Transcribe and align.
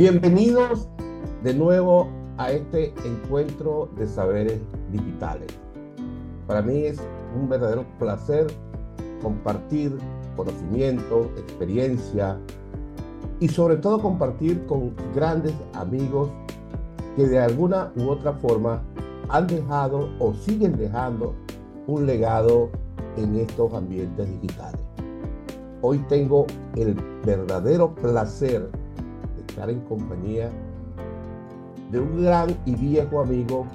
Bienvenidos 0.00 0.88
de 1.44 1.52
nuevo 1.52 2.08
a 2.38 2.50
este 2.52 2.94
encuentro 3.04 3.90
de 3.98 4.06
saberes 4.06 4.58
digitales. 4.90 5.48
Para 6.46 6.62
mí 6.62 6.84
es 6.84 6.98
un 7.38 7.50
verdadero 7.50 7.84
placer 7.98 8.46
compartir 9.20 9.98
conocimiento, 10.36 11.30
experiencia 11.36 12.38
y 13.40 13.48
sobre 13.48 13.76
todo 13.76 14.00
compartir 14.00 14.64
con 14.64 14.94
grandes 15.14 15.52
amigos 15.74 16.30
que 17.14 17.26
de 17.26 17.38
alguna 17.38 17.92
u 17.94 18.08
otra 18.08 18.32
forma 18.32 18.82
han 19.28 19.48
dejado 19.48 20.08
o 20.18 20.32
siguen 20.32 20.78
dejando 20.78 21.34
un 21.86 22.06
legado 22.06 22.70
en 23.18 23.36
estos 23.36 23.74
ambientes 23.74 24.26
digitales. 24.40 24.80
Hoy 25.82 25.98
tengo 26.08 26.46
el 26.74 26.94
verdadero 27.22 27.94
placer 27.96 28.79
estar 29.50 29.68
en 29.68 29.80
compañía 29.80 30.50
de 31.90 31.98
un 31.98 32.22
gran 32.22 32.56
y 32.64 32.76
viejo 32.76 33.20
amigo, 33.20 33.66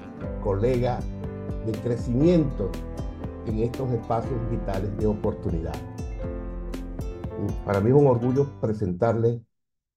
colega 0.41 0.99
de 1.65 1.73
crecimiento 1.79 2.71
en 3.45 3.59
estos 3.59 3.91
espacios 3.91 4.39
digitales 4.49 4.97
de 4.97 5.05
oportunidad. 5.07 5.75
Para 7.65 7.81
mí 7.81 7.89
es 7.89 7.95
un 7.95 8.07
orgullo 8.07 8.49
presentarle 8.61 9.43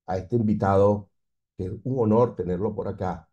a 0.07 0.19
este 0.19 0.37
invitado, 0.37 1.09
que 1.57 1.67
es 1.67 1.73
un 1.85 1.99
honor 2.01 2.35
tenerlo 2.35 2.75
por 2.75 2.89
acá. 2.89 3.29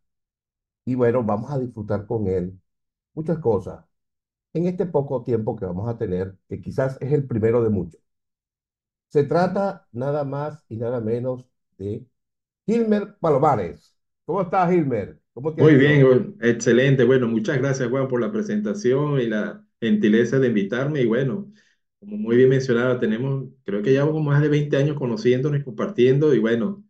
Y 0.86 0.96
bueno, 0.96 1.24
vamos 1.24 1.52
a 1.52 1.60
disfrutar 1.60 2.06
con 2.06 2.28
él 2.28 2.60
muchas 3.14 3.40
cosas 3.40 3.86
en 4.54 4.68
este 4.68 4.86
poco 4.86 5.24
tiempo 5.24 5.56
que 5.56 5.66
vamos 5.66 5.90
a 5.90 5.98
tener, 5.98 6.38
que 6.48 6.62
quizás 6.62 6.98
es 7.02 7.12
el 7.14 7.28
primero 7.28 7.64
de 7.64 7.70
muchos. 7.70 8.02
Se 9.10 9.24
trata 9.24 9.88
nada 9.92 10.24
más 10.26 10.64
y 10.70 10.78
nada 10.78 11.02
menos 11.02 11.48
de 11.78 12.06
Gilmer 12.66 13.16
Palomares. 13.20 13.96
¿Cómo 14.26 14.42
estás, 14.42 14.72
Gilmer? 14.72 15.20
¿Cómo 15.34 15.54
te 15.54 15.62
Muy 15.62 15.76
bien, 15.76 16.36
excelente. 16.42 17.04
Bueno, 17.04 17.28
muchas 17.28 17.58
gracias, 17.60 17.90
Juan, 17.90 18.08
por 18.08 18.20
la 18.22 18.32
presentación 18.32 19.20
y 19.22 19.28
la 19.28 19.66
gentileza 19.80 20.40
de 20.40 20.48
invitarme. 20.48 21.02
Y 21.02 21.06
bueno, 21.06 21.52
como 22.00 22.18
muy 22.18 22.36
bien 22.38 22.50
mencionado, 22.50 23.00
tenemos, 23.00 23.46
creo 23.64 23.82
que 23.82 23.92
llevamos 23.92 24.24
más 24.24 24.42
de 24.42 24.50
20 24.50 24.78
años 24.78 24.98
conociéndonos 24.98 25.60
y 25.60 25.64
compartiendo. 25.64 26.34
Y 26.34 26.40
bueno, 26.40 26.84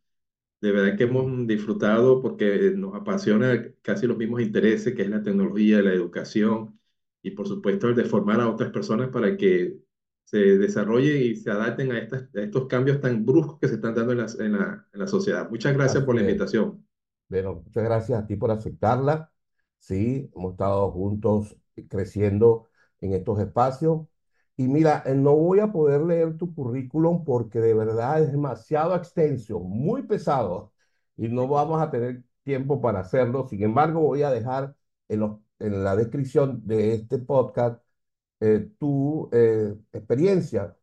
de 0.62 0.72
verdad 0.72 0.98
que 0.98 1.06
hemos 1.06 1.48
disfrutado 1.48 2.22
porque 2.22 2.74
nos 2.76 2.96
apasiona 2.96 3.66
casi 3.82 4.08
los 4.08 4.18
mismos 4.18 4.42
intereses, 4.42 4.96
que 4.96 5.04
es 5.04 5.10
la 5.10 5.24
tecnología, 5.24 5.82
la 5.82 5.94
educación 5.94 6.80
y 7.22 7.32
por 7.32 7.48
supuesto 7.48 7.90
el 7.90 7.96
de 7.96 8.06
formar 8.06 8.42
a 8.42 8.50
otras 8.50 8.72
personas 8.72 9.10
para 9.10 9.38
que 9.38 9.78
se 10.26 10.38
desarrollen 10.58 11.22
y 11.22 11.36
se 11.36 11.52
adapten 11.52 11.92
a, 11.92 12.00
estos 12.00 12.68
cambios 12.68 13.00
tan 13.00 13.26
bruscos 13.26 13.60
que 13.60 13.68
se 13.68 13.76
están 13.76 13.96
dando 13.96 14.12
en 14.12 14.18
la, 14.20 14.28
en 14.40 14.52
la, 14.54 14.88
en 14.92 15.00
la 15.00 15.08
sociedad. 15.08 15.50
Muchas 15.50 15.74
gracias 15.74 16.04
por 16.04 16.16
la 16.16 16.22
invitación. 16.22 16.86
Bueno, 17.30 17.62
muchas 17.64 17.84
gracias 17.84 18.20
a 18.20 18.26
ti 18.26 18.36
por 18.36 18.52
aceptarla. 18.52 19.32
Sí, 19.80 20.30
hemos 20.36 20.54
estado 20.54 20.92
juntos 20.92 21.56
creciendo 21.88 22.68
en 23.02 23.14
estos 23.14 23.40
espacios. 23.40 24.08
Y 24.58 24.68
mira, 24.68 25.04
eh, 25.06 25.16
no 25.16 25.36
voy 25.36 25.60
a 25.60 25.72
poder 25.72 26.02
leer 26.02 26.38
tu 26.38 26.54
currículum 26.54 27.24
porque 27.26 27.60
de 27.60 27.74
verdad 27.74 28.22
es 28.22 28.32
demasiado 28.32 28.96
extenso, 28.96 29.60
muy 29.60 30.04
pesado, 30.04 30.74
y 31.18 31.28
no 31.28 31.48
vamos 31.48 31.82
a 31.82 31.92
tener 31.92 32.24
tiempo 32.44 32.82
para 32.82 33.00
hacerlo. 33.02 33.48
Sin 33.48 33.64
embargo, 33.64 34.02
voy 34.02 34.24
a 34.24 34.32
dejar 34.32 34.76
en, 35.10 35.40
en 35.60 35.84
la 35.84 35.96
descripción 35.96 36.66
de 36.66 36.94
este 36.96 37.20
podcast 37.20 37.85
eh, 38.46 38.70
tu 38.80 39.30
eh, 39.34 39.76
experiencia 39.94 40.78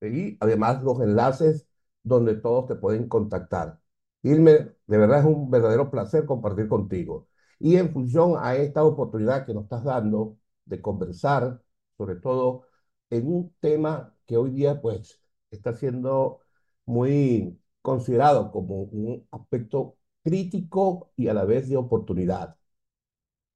y 0.00 0.36
además 0.40 0.82
los 0.82 1.00
enlaces 1.00 1.66
donde 2.02 2.36
todos 2.36 2.66
te 2.68 2.76
pueden 2.76 3.08
contactar. 3.08 3.80
Irme, 4.22 4.52
de 4.86 4.98
verdad 4.98 5.20
es 5.20 5.26
un 5.26 5.50
verdadero 5.50 5.90
placer 5.90 6.26
compartir 6.26 6.68
contigo. 6.68 7.28
Y 7.58 7.76
en 7.76 7.92
función 7.92 8.34
a 8.38 8.56
esta 8.56 8.84
oportunidad 8.84 9.46
que 9.46 9.54
nos 9.54 9.64
estás 9.64 9.84
dando 9.84 10.38
de 10.64 10.80
conversar, 10.82 11.62
sobre 11.96 12.16
todo 12.16 12.66
en 13.10 13.26
un 13.28 13.54
tema 13.60 14.14
que 14.26 14.36
hoy 14.36 14.50
día 14.50 14.80
pues 14.80 15.20
está 15.50 15.74
siendo 15.74 16.40
muy 16.86 17.60
considerado 17.82 18.50
como 18.50 18.82
un 18.82 19.26
aspecto 19.30 19.98
crítico 20.24 21.12
y 21.16 21.28
a 21.28 21.34
la 21.34 21.44
vez 21.44 21.68
de 21.68 21.76
oportunidad. 21.76 22.56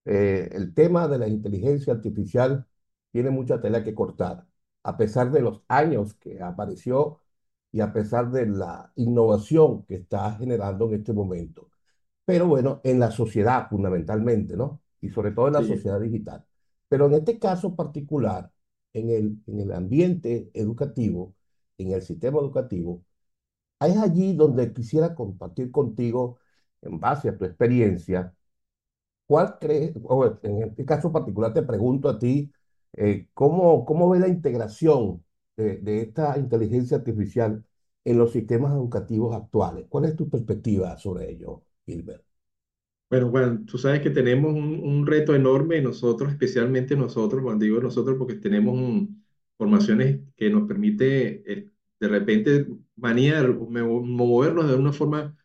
Eh, 0.04 0.48
el 0.52 0.72
tema 0.74 1.08
de 1.08 1.18
la 1.18 1.28
inteligencia 1.28 1.92
artificial 1.92 2.66
tiene 3.16 3.30
mucha 3.30 3.60
tela 3.62 3.82
que 3.82 3.94
cortar, 3.94 4.46
a 4.84 4.98
pesar 4.98 5.30
de 5.32 5.40
los 5.40 5.62
años 5.68 6.14
que 6.16 6.42
apareció 6.42 7.20
y 7.72 7.80
a 7.80 7.92
pesar 7.94 8.30
de 8.30 8.46
la 8.46 8.92
innovación 8.96 9.84
que 9.86 9.96
está 9.96 10.32
generando 10.36 10.86
en 10.88 10.96
este 10.96 11.14
momento. 11.14 11.70
Pero 12.26 12.46
bueno, 12.48 12.80
en 12.84 13.00
la 13.00 13.10
sociedad 13.10 13.68
fundamentalmente, 13.70 14.56
¿no? 14.56 14.82
Y 15.00 15.10
sobre 15.10 15.32
todo 15.32 15.48
en 15.48 15.54
la 15.54 15.62
sociedad 15.64 16.00
digital. 16.00 16.44
Pero 16.88 17.06
en 17.06 17.14
este 17.14 17.38
caso 17.38 17.74
particular, 17.76 18.52
en 18.92 19.10
el, 19.10 19.38
en 19.46 19.60
el 19.60 19.72
ambiente 19.72 20.50
educativo, 20.54 21.34
en 21.78 21.92
el 21.92 22.02
sistema 22.02 22.38
educativo, 22.40 23.02
es 23.80 23.96
allí 23.98 24.34
donde 24.34 24.72
quisiera 24.72 25.14
compartir 25.14 25.70
contigo, 25.70 26.38
en 26.82 27.00
base 27.00 27.28
a 27.30 27.38
tu 27.38 27.44
experiencia, 27.46 28.34
¿cuál 29.26 29.58
crees, 29.58 29.94
o 30.04 30.26
en 30.42 30.62
este 30.62 30.84
caso 30.84 31.12
particular 31.12 31.52
te 31.54 31.62
pregunto 31.62 32.08
a 32.08 32.18
ti, 32.18 32.52
eh, 32.96 33.28
¿cómo, 33.34 33.84
¿cómo 33.84 34.08
ve 34.10 34.18
la 34.20 34.28
integración 34.28 35.24
de, 35.56 35.78
de, 35.78 36.02
esta 36.02 36.38
inteligencia 36.38 36.96
artificial 36.98 37.64
en 38.04 38.18
los 38.18 38.32
sistemas 38.32 38.72
educativos 38.74 39.34
actuales? 39.36 39.86
¿Cuál 39.88 40.06
es 40.06 40.16
tu 40.16 40.28
perspectiva 40.28 40.96
sobre 40.98 41.30
ello, 41.30 41.62
Gilbert? 41.86 42.24
Bueno, 43.08 43.30
bueno, 43.30 43.64
tú 43.66 43.78
sabes 43.78 44.00
que 44.00 44.10
tenemos 44.10 44.52
un, 44.52 44.80
un 44.82 45.06
reto 45.06 45.34
enorme 45.34 45.80
nosotros, 45.80 46.32
especialmente 46.32 46.96
nosotros, 46.96 47.40
cuando 47.42 47.64
digo 47.64 47.80
nosotros, 47.80 48.16
porque 48.18 48.34
tenemos 48.34 49.08
formaciones 49.56 50.20
que 50.36 50.50
nos 50.50 50.66
permite 50.66 51.42
eh, 51.52 51.70
de 52.00 52.08
repente 52.08 52.66
maniar, 52.96 53.48
movernos 53.54 54.68
de 54.68 54.74
una 54.74 54.92
forma 54.92 55.36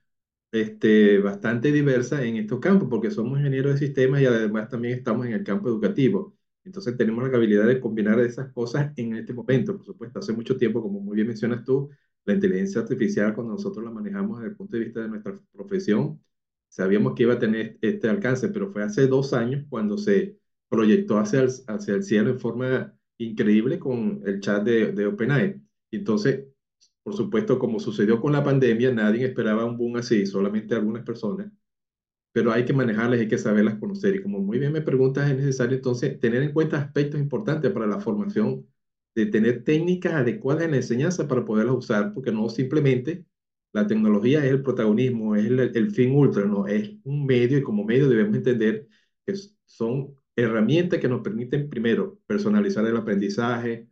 este, 0.51 1.19
bastante 1.19 1.71
diversa 1.71 2.23
en 2.25 2.37
estos 2.37 2.59
campos, 2.59 2.89
porque 2.89 3.11
somos 3.11 3.39
ingenieros 3.39 3.73
de 3.73 3.79
sistemas 3.87 4.21
y 4.21 4.25
además 4.27 4.69
también 4.69 4.97
estamos 4.99 5.27
en 5.27 5.33
el 5.33 5.43
campo 5.43 5.69
educativo. 5.69 6.35
Entonces 6.63 6.95
tenemos 6.97 7.27
la 7.29 7.37
habilidad 7.37 7.67
de 7.67 7.79
combinar 7.79 8.19
esas 8.19 8.51
cosas 8.53 8.91
en 8.95 9.15
este 9.15 9.33
momento. 9.33 9.75
Por 9.75 9.85
supuesto, 9.85 10.19
hace 10.19 10.33
mucho 10.33 10.57
tiempo, 10.57 10.81
como 10.81 10.99
muy 10.99 11.15
bien 11.15 11.27
mencionas 11.27 11.63
tú, 11.63 11.89
la 12.25 12.33
inteligencia 12.33 12.81
artificial, 12.81 13.33
cuando 13.33 13.53
nosotros 13.53 13.83
la 13.83 13.91
manejamos 13.91 14.39
desde 14.39 14.51
el 14.51 14.55
punto 14.57 14.77
de 14.77 14.83
vista 14.83 15.01
de 15.01 15.07
nuestra 15.09 15.39
profesión, 15.51 16.21
sabíamos 16.69 17.13
que 17.15 17.23
iba 17.23 17.33
a 17.33 17.39
tener 17.39 17.77
este 17.81 18.09
alcance, 18.09 18.49
pero 18.49 18.71
fue 18.71 18.83
hace 18.83 19.07
dos 19.07 19.33
años 19.33 19.65
cuando 19.69 19.97
se 19.97 20.37
proyectó 20.69 21.17
hacia 21.17 21.41
el, 21.41 21.49
hacia 21.67 21.95
el 21.95 22.03
cielo 22.03 22.29
en 22.31 22.39
forma 22.39 22.95
increíble 23.17 23.79
con 23.79 24.21
el 24.25 24.39
chat 24.39 24.63
de, 24.63 24.91
de 24.93 25.05
OpenAI. 25.07 25.61
Entonces, 25.91 26.45
por 27.03 27.15
supuesto, 27.15 27.59
como 27.59 27.79
sucedió 27.79 28.21
con 28.21 28.31
la 28.33 28.43
pandemia, 28.43 28.91
nadie 28.93 29.25
esperaba 29.25 29.65
un 29.65 29.77
boom 29.77 29.97
así, 29.97 30.25
solamente 30.25 30.75
algunas 30.75 31.03
personas 31.03 31.51
pero 32.31 32.51
hay 32.51 32.65
que 32.65 32.73
manejarlas, 32.73 33.19
hay 33.19 33.27
que 33.27 33.37
saberlas 33.37 33.75
conocer. 33.79 34.15
Y 34.15 34.21
como 34.21 34.39
muy 34.39 34.59
bien 34.59 34.71
me 34.71 34.81
preguntas, 34.81 35.29
es 35.29 35.37
necesario 35.37 35.77
entonces 35.77 36.19
tener 36.19 36.43
en 36.43 36.53
cuenta 36.53 36.77
aspectos 36.77 37.19
importantes 37.19 37.71
para 37.71 37.87
la 37.87 37.99
formación, 37.99 38.67
de 39.15 39.25
tener 39.25 39.63
técnicas 39.63 40.13
adecuadas 40.13 40.63
en 40.63 40.71
la 40.71 40.77
enseñanza 40.77 41.27
para 41.27 41.45
poderlas 41.45 41.75
usar, 41.75 42.13
porque 42.13 42.31
no 42.31 42.49
simplemente 42.49 43.25
la 43.73 43.87
tecnología 43.87 44.45
es 44.45 44.51
el 44.51 44.63
protagonismo, 44.63 45.35
es 45.35 45.45
el, 45.45 45.91
fin 45.91 46.11
ultra, 46.15 46.45
no, 46.45 46.67
es 46.67 46.91
un 47.03 47.25
medio 47.25 47.57
y 47.57 47.63
como 47.63 47.83
medio 47.85 48.09
debemos 48.09 48.35
entender 48.37 48.87
que 49.25 49.33
son 49.65 50.15
herramientas 50.35 50.99
que 50.99 51.07
nos 51.07 51.21
permiten, 51.21 51.69
primero, 51.69 52.19
personalizar 52.27 52.85
el 52.85 52.97
aprendizaje, 52.97 53.87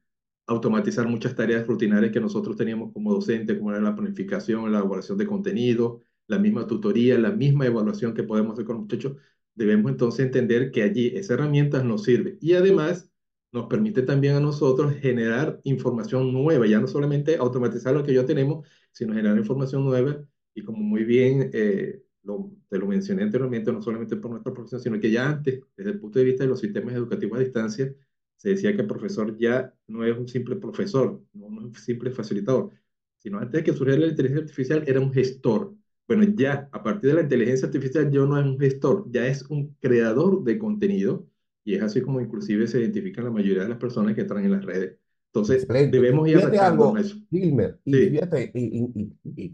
automatizar 0.47 1.07
muchas 1.07 1.35
tareas 1.35 1.65
rutinarias 1.67 2.11
que 2.11 2.19
nosotros 2.19 2.57
teníamos 2.57 2.91
como 2.93 3.13
docentes, 3.13 3.57
como 3.57 3.71
era 3.71 3.81
la 3.81 3.95
planificación, 3.95 4.63
la 4.71 4.79
elaboración 4.79 5.17
de 5.17 5.27
contenido, 5.27 6.01
la 6.29 6.39
misma 6.39 6.67
tutoría, 6.67 7.17
la 7.19 7.31
misma 7.31 7.65
evaluación 7.65 8.13
que 8.13 8.23
podemos 8.23 8.53
hacer 8.53 8.65
con 8.65 8.77
los 8.77 8.83
muchachos, 8.83 9.17
debemos 9.55 9.91
entonces 9.91 10.25
entender 10.25 10.71
que 10.71 10.83
allí 10.83 11.07
esa 11.15 11.33
herramienta 11.33 11.83
nos 11.83 12.03
sirve. 12.03 12.37
Y 12.41 12.53
además 12.53 13.11
nos 13.51 13.67
permite 13.67 14.03
también 14.03 14.35
a 14.35 14.39
nosotros 14.39 14.93
generar 14.95 15.59
información 15.63 16.31
nueva, 16.33 16.67
ya 16.67 16.79
no 16.79 16.87
solamente 16.87 17.37
automatizar 17.37 17.93
lo 17.95 18.03
que 18.03 18.13
ya 18.13 18.25
tenemos, 18.25 18.67
sino 18.91 19.13
generar 19.13 19.37
información 19.37 19.83
nueva. 19.85 20.23
Y 20.53 20.63
como 20.63 20.79
muy 20.79 21.03
bien 21.03 21.49
eh, 21.53 22.03
lo, 22.23 22.51
te 22.69 22.77
lo 22.77 22.87
mencioné 22.87 23.23
anteriormente, 23.23 23.71
no 23.71 23.81
solamente 23.81 24.15
por 24.17 24.31
nuestra 24.31 24.53
profesión, 24.53 24.81
sino 24.81 24.99
que 24.99 25.11
ya 25.11 25.27
antes, 25.29 25.61
desde 25.75 25.91
el 25.91 25.99
punto 25.99 26.19
de 26.19 26.25
vista 26.25 26.43
de 26.43 26.49
los 26.49 26.59
sistemas 26.59 26.93
educativos 26.95 27.39
a 27.39 27.43
distancia, 27.43 27.93
se 28.35 28.49
decía 28.49 28.73
que 28.75 28.81
el 28.81 28.87
profesor 28.87 29.37
ya 29.37 29.73
no 29.87 30.05
es 30.05 30.17
un 30.17 30.27
simple 30.27 30.55
profesor, 30.57 31.21
no 31.33 31.47
es 31.47 31.65
un 31.65 31.75
simple 31.75 32.11
facilitador, 32.11 32.71
sino 33.17 33.39
antes 33.39 33.53
de 33.53 33.63
que 33.63 33.73
surgiera 33.73 33.99
la 34.01 34.07
inteligencia 34.07 34.43
artificial 34.43 34.83
era 34.87 34.99
un 34.99 35.11
gestor, 35.13 35.75
bueno, 36.09 36.25
ya 36.35 36.69
a 36.73 36.83
partir 36.83 37.11
de 37.11 37.17
la 37.17 37.23
inteligencia 37.23 37.67
artificial 37.67 38.11
yo 38.11 38.27
no 38.27 38.39
es 38.39 38.45
un 38.47 38.59
gestor, 38.59 39.05
ya 39.11 39.27
es 39.27 39.43
un 39.49 39.75
creador 39.81 40.43
de 40.43 40.59
contenido 40.59 41.27
y 41.65 41.75
es 41.75 41.83
así 41.83 42.01
como 42.01 42.21
inclusive 42.21 42.67
se 42.67 42.81
identifican 42.81 43.25
la 43.25 43.31
mayoría 43.31 43.63
de 43.63 43.69
las 43.69 43.79
personas 43.79 44.15
que 44.15 44.21
están 44.21 44.43
en 44.45 44.51
las 44.53 44.65
redes. 44.65 44.97
Entonces, 45.27 45.63
Excelente. 45.63 45.91
debemos 45.91 46.27
ir 46.29 46.37
algo, 46.37 46.97
eso. 46.97 47.17
Gilmer, 47.31 47.79
y 47.85 47.97
Sí, 47.97 48.01
fíjate, 48.01 48.51
y, 48.53 48.89
y- 48.95 49.19
y- 49.35 49.53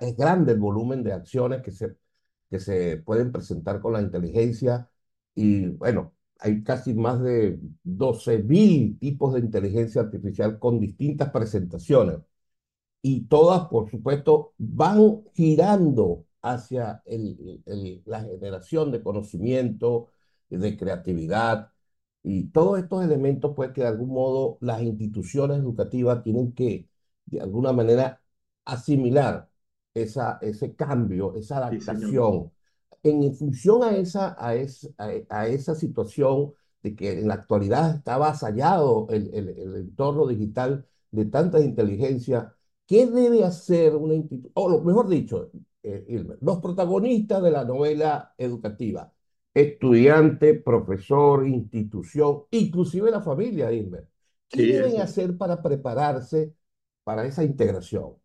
es 0.00 0.16
grande 0.16 0.52
el 0.52 0.58
volumen 0.58 1.02
de 1.02 1.12
acciones 1.12 1.62
que 1.62 1.70
se, 1.72 1.96
que 2.50 2.60
se 2.60 2.98
pueden 2.98 3.32
presentar 3.32 3.80
con 3.80 3.92
la 3.94 4.02
inteligencia. 4.02 4.90
Y 5.34 5.66
bueno, 5.68 6.14
hay 6.40 6.62
casi 6.62 6.94
más 6.94 7.22
de 7.22 7.58
doce 7.82 8.38
mil 8.42 8.98
tipos 8.98 9.34
de 9.34 9.40
inteligencia 9.40 10.02
artificial 10.02 10.58
con 10.58 10.80
distintas 10.80 11.30
presentaciones 11.30 12.18
y 13.02 13.22
todas, 13.26 13.68
por 13.68 13.90
supuesto, 13.90 14.54
van 14.58 15.22
girando 15.34 16.26
hacia 16.42 17.02
el- 17.06 17.62
el- 17.66 18.02
la 18.06 18.20
generación 18.22 18.90
de 18.92 19.02
conocimiento, 19.02 20.08
de 20.50 20.76
creatividad, 20.76 21.72
y 22.22 22.46
todos 22.50 22.78
estos 22.78 23.04
elementos, 23.04 23.52
pues, 23.56 23.70
que 23.72 23.82
de 23.82 23.88
algún 23.88 24.10
modo 24.10 24.58
las 24.60 24.82
instituciones 24.82 25.58
educativas 25.58 26.22
tienen 26.22 26.52
que, 26.52 26.88
de 27.26 27.40
alguna 27.40 27.72
manera, 27.72 28.20
asimilar 28.64 29.48
esa, 29.94 30.38
ese 30.42 30.74
cambio, 30.74 31.34
esa 31.36 31.58
sí, 31.70 31.78
adaptación, 31.82 32.52
en 33.02 33.34
función 33.34 33.82
a 33.82 33.96
esa, 33.96 34.36
a 34.38 34.54
es- 34.54 34.90
a, 35.28 35.46
esa 35.48 35.74
situación 35.74 36.52
de 36.82 36.94
que 36.96 37.12
en 37.20 37.28
la 37.28 37.34
actualidad 37.34 37.96
está 37.96 38.14
avasallado 38.14 39.06
el, 39.10 39.32
el 39.34 39.48
el 39.50 39.76
entorno 39.76 40.26
digital 40.26 40.86
de 41.10 41.24
tanta 41.26 41.60
inteligencia 41.60 42.54
¿Qué 42.88 43.06
debe 43.06 43.44
hacer 43.44 43.96
una 43.96 44.14
institución? 44.16 44.52
O 44.56 44.70
lo 44.70 44.82
mejor 44.82 45.08
dicho, 45.08 45.52
eh, 45.84 46.06
los 46.42 46.60
protagonistas 46.60 47.42
de 47.44 47.52
la 47.52 47.64
novela 47.64 48.34
educativa, 48.38 49.12
estudiante, 49.54 50.54
profesor, 50.56 51.48
institución, 51.48 52.44
inclusive 52.52 53.12
la 53.12 53.22
familia, 53.22 53.72
Ilmer. 53.72 54.08
¿Qué 54.50 54.58
Sí, 54.58 54.70
deben 54.70 55.00
es. 55.00 55.02
hacer 55.02 55.38
para 55.38 55.62
prepararse 55.62 56.54
para 57.04 57.26
esa 57.26 57.44
integración, 57.44 58.16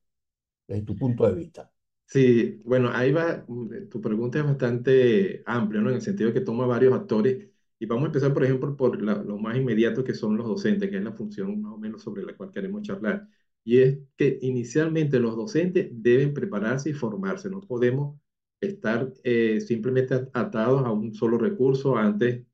desde 0.68 0.83
tu 0.86 0.98
punto 0.98 1.27
de 1.27 1.36
vista? 1.36 1.71
Sí, 2.06 2.62
bueno, 2.63 2.92
ahí 2.94 3.12
va, 3.12 3.44
mm, 3.48 3.89
tu 3.89 4.00
pregunta 4.00 4.38
es 4.39 4.45
bastante 4.45 5.42
amplia, 5.48 5.81
¿no? 5.81 5.89
En 5.89 5.95
el 5.95 6.01
sentido 6.01 6.30
de 6.30 6.33
que 6.36 6.42
toma 6.45 6.68
varios 6.68 6.94
actores. 6.94 7.50
Y 7.80 7.86
vamos 7.88 8.04
a 8.04 8.07
empezar, 8.07 8.33
por 8.33 8.44
ejemplo, 8.44 8.77
por 8.77 9.01
la- 9.01 9.15
lo 9.24 9.38
más 9.39 9.57
inmediato 9.57 10.04
que 10.04 10.13
son 10.13 10.38
los 10.38 10.48
docentes, 10.48 10.89
que 10.92 10.98
es 10.98 11.04
la 11.04 11.12
función 11.13 11.60
más 11.62 11.74
o 11.74 11.77
menos 11.77 12.04
sobre 12.04 12.24
la 12.24 12.36
cual 12.38 12.51
queremos 12.51 12.83
charlar. 12.83 13.27
Y 13.65 13.80
es 13.80 14.00
que 14.18 14.39
inicialmente 14.42 15.19
los 15.19 15.36
docentes 15.36 15.89
deben 15.92 16.33
prepararse 16.33 16.89
y 16.89 16.94
formarse. 16.94 17.50
No 17.50 17.62
podemos 17.62 18.19
estar 18.62 19.12
eh, 19.24 19.62
simplemente 19.62 20.13
at- 20.15 20.30
atados 20.33 20.86
a 20.86 20.92
un 20.92 21.13
solo 21.13 21.38
recurso. 21.38 21.98
Antes, 21.98 22.45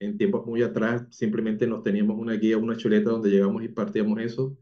en 0.00 0.18
tiempos 0.18 0.46
muy 0.46 0.62
atrás, 0.62 1.06
simplemente 1.10 1.66
nos 1.66 1.82
teníamos 1.82 2.18
una 2.18 2.34
guía, 2.34 2.58
una 2.58 2.76
chuleta 2.76 3.10
donde 3.10 3.30
llegamos 3.30 3.62
y 3.64 3.68
partíamos 3.68 4.20
eso 4.20 4.56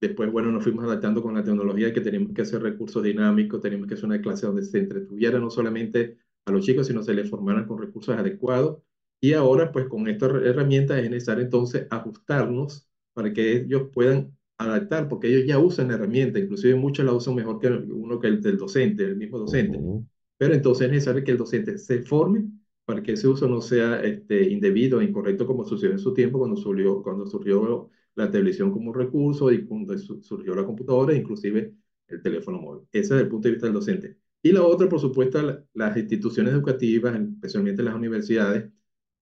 Después, 0.00 0.30
bueno, 0.30 0.52
nos 0.52 0.62
fuimos 0.64 0.84
adaptando 0.84 1.22
con 1.22 1.34
la 1.34 1.42
tecnología 1.44 1.92
que 1.92 2.00
teníamos 2.02 2.34
que 2.34 2.42
hacer 2.42 2.62
recursos 2.62 3.02
dinámicos, 3.02 3.60
teníamos 3.62 3.88
que 3.88 3.94
hacer 3.94 4.04
una 4.06 4.20
clase 4.20 4.46
donde 4.46 4.62
se 4.62 4.78
entretuviera 4.78 5.38
no 5.38 5.50
solamente 5.50 6.18
a 6.44 6.52
los 6.52 6.64
chicos, 6.66 6.86
sino 6.88 7.02
se 7.02 7.14
les 7.14 7.30
formaran 7.30 7.66
con 7.66 7.78
recursos 7.80 8.14
adecuados. 8.16 8.82
Y 9.20 9.32
ahora, 9.32 9.72
pues 9.72 9.86
con 9.88 10.06
estas 10.08 10.30
herramientas 10.44 10.98
es 11.02 11.10
necesario 11.10 11.44
entonces 11.44 11.86
ajustarnos 11.90 12.86
para 13.14 13.32
que 13.32 13.56
ellos 13.62 13.88
puedan 13.94 14.36
adaptar, 14.64 15.08
porque 15.08 15.28
ellos 15.28 15.46
ya 15.46 15.58
usan 15.58 15.88
la 15.88 15.94
herramienta, 15.94 16.38
inclusive 16.38 16.74
muchos 16.76 17.04
la 17.04 17.12
usan 17.12 17.34
mejor 17.34 17.58
que 17.60 17.68
uno 17.68 18.18
que 18.20 18.28
el 18.28 18.40
del 18.42 18.58
docente, 18.58 19.04
el 19.04 19.16
mismo 19.16 19.38
docente. 19.38 19.84
Ujú, 19.84 20.06
Pero 20.36 20.54
entonces 20.54 20.86
es 20.86 20.92
necesario 20.92 21.24
que 21.24 21.30
el 21.32 21.38
docente 21.38 21.78
se 21.78 22.02
forme 22.02 22.44
para 22.84 23.02
que 23.02 23.12
ese 23.12 23.28
uso 23.28 23.48
no 23.48 23.60
sea 23.60 24.00
este, 24.02 24.50
indebido 24.50 25.00
e 25.00 25.04
incorrecto 25.04 25.46
como 25.46 25.64
sucedió 25.64 25.92
en 25.92 25.98
su 25.98 26.12
tiempo 26.14 26.38
cuando 26.38 26.56
surgió, 26.56 27.02
cuando 27.02 27.26
surgió 27.26 27.90
la 28.14 28.30
televisión 28.30 28.70
como 28.72 28.90
un 28.90 28.94
recurso 28.96 29.50
y 29.52 29.64
cuando 29.66 29.96
su- 29.98 30.22
surgió 30.22 30.54
la 30.54 30.64
computadora, 30.66 31.14
inclusive 31.14 31.74
el 32.08 32.22
teléfono 32.22 32.58
móvil. 32.60 32.86
Ese 32.92 33.14
es 33.16 33.22
el 33.22 33.28
punto 33.28 33.48
de 33.48 33.52
vista 33.52 33.66
del 33.66 33.74
docente. 33.74 34.16
Y 34.42 34.52
la 34.52 34.62
otra, 34.62 34.88
por 34.88 35.00
supuesto, 35.00 35.40
la- 35.42 35.64
las 35.74 35.96
instituciones 35.96 36.52
educativas, 36.52 37.18
especialmente 37.18 37.82
las 37.82 37.94
universidades, 37.94 38.70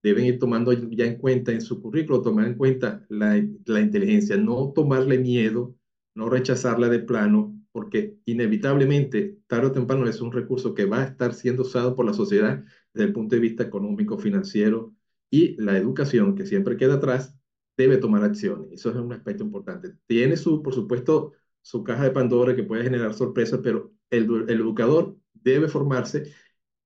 deben 0.02 0.24
ir 0.24 0.38
tomando 0.38 0.72
ya 0.72 1.06
en 1.06 1.16
cuenta 1.16 1.52
en 1.52 1.60
su 1.60 1.80
currículo, 1.80 2.22
tomar 2.22 2.46
en 2.46 2.54
cuenta 2.56 3.04
la, 3.08 3.42
la 3.66 3.80
inteligencia, 3.80 4.36
no 4.36 4.72
tomarle 4.74 5.18
miedo, 5.18 5.76
no 6.14 6.28
rechazarla 6.28 6.88
de 6.88 6.98
plano, 7.00 7.56
porque 7.72 8.16
inevitablemente, 8.26 9.38
tarde 9.46 9.68
o 9.68 9.72
temprano, 9.72 10.06
es 10.08 10.20
un 10.20 10.32
recurso 10.32 10.74
que 10.74 10.84
va 10.84 11.02
a 11.02 11.04
estar 11.04 11.34
siendo 11.34 11.62
usado 11.62 11.96
por 11.96 12.04
la 12.04 12.12
sociedad 12.12 12.62
desde 12.92 13.06
el 13.06 13.12
punto 13.12 13.36
de 13.36 13.40
vista 13.40 13.62
económico, 13.62 14.18
financiero, 14.18 14.94
y 15.30 15.56
la 15.62 15.78
educación, 15.78 16.34
que 16.34 16.44
siempre 16.44 16.76
queda 16.76 16.94
atrás, 16.94 17.34
debe 17.76 17.96
tomar 17.96 18.22
acciones. 18.22 18.70
Eso 18.72 18.90
es 18.90 18.96
un 18.96 19.12
aspecto 19.12 19.44
importante. 19.44 19.94
Tiene 20.06 20.36
su, 20.36 20.62
por 20.62 20.74
supuesto, 20.74 21.32
su 21.62 21.82
caja 21.82 22.04
de 22.04 22.10
Pandora 22.10 22.54
que 22.54 22.64
puede 22.64 22.84
generar 22.84 23.14
sorpresas, 23.14 23.60
pero 23.62 23.94
el, 24.10 24.28
el 24.48 24.60
educador 24.60 25.16
debe 25.32 25.68
formarse 25.68 26.32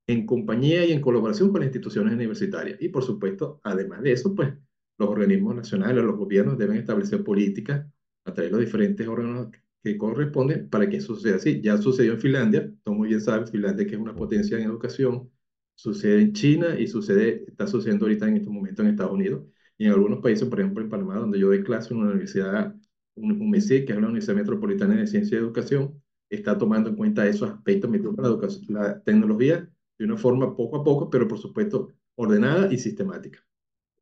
en 0.07 0.25
compañía 0.25 0.85
y 0.85 0.93
en 0.93 1.01
colaboración 1.01 1.51
con 1.51 1.61
las 1.61 1.67
instituciones 1.67 2.13
universitarias. 2.13 2.81
Y 2.81 2.89
por 2.89 3.03
supuesto, 3.03 3.59
además 3.63 4.01
de 4.03 4.13
eso, 4.13 4.33
pues 4.35 4.53
los 4.97 5.09
organismos 5.09 5.55
nacionales, 5.55 6.03
los 6.03 6.17
gobiernos 6.17 6.57
deben 6.57 6.77
establecer 6.77 7.23
políticas 7.23 7.85
a 8.25 8.33
través 8.33 8.51
de 8.51 8.57
los 8.57 8.65
diferentes 8.65 9.07
órganos 9.07 9.49
que 9.83 9.97
corresponden 9.97 10.69
para 10.69 10.89
que 10.89 10.97
eso 10.97 11.15
suceda 11.15 11.35
así. 11.37 11.61
Ya 11.61 11.77
sucedió 11.77 12.13
en 12.13 12.19
Finlandia, 12.19 12.71
tú 12.83 12.93
muy 12.93 13.09
bien 13.09 13.21
sabes, 13.21 13.51
Finlandia 13.51 13.85
que 13.85 13.95
es 13.95 14.01
una 14.01 14.15
potencia 14.15 14.57
en 14.57 14.63
educación, 14.65 15.29
sucede 15.75 16.21
en 16.21 16.33
China 16.33 16.79
y 16.79 16.87
sucede, 16.87 17.45
está 17.47 17.67
sucediendo 17.67 18.05
ahorita 18.05 18.27
en 18.27 18.37
este 18.37 18.49
momento 18.49 18.81
en 18.81 18.89
Estados 18.89 19.13
Unidos 19.13 19.45
y 19.77 19.85
en 19.85 19.91
algunos 19.91 20.19
países, 20.21 20.47
por 20.47 20.59
ejemplo 20.59 20.83
en 20.83 20.89
Panamá, 20.89 21.15
donde 21.17 21.39
yo 21.39 21.47
doy 21.47 21.63
clase 21.63 21.93
en 21.93 21.99
una 21.99 22.09
universidad, 22.11 22.75
un, 23.15 23.31
un 23.41 23.49
MESI, 23.49 23.85
que 23.85 23.93
es 23.93 23.99
la 23.99 24.07
Universidad 24.07 24.35
Metropolitana 24.35 24.95
de 24.95 25.07
Ciencia 25.07 25.35
y 25.37 25.39
Educación, 25.39 26.01
está 26.29 26.57
tomando 26.57 26.89
en 26.89 26.95
cuenta 26.95 27.27
esos 27.27 27.49
aspectos 27.49 27.91
la, 27.91 27.97
educación, 28.27 28.65
la 28.69 29.01
tecnología 29.03 29.69
de 29.97 30.05
una 30.05 30.17
forma 30.17 30.55
poco 30.55 30.77
a 30.77 30.83
poco, 30.83 31.09
pero 31.09 31.27
por 31.27 31.39
supuesto 31.39 31.93
ordenada 32.15 32.71
y 32.73 32.77
sistemática. 32.77 33.39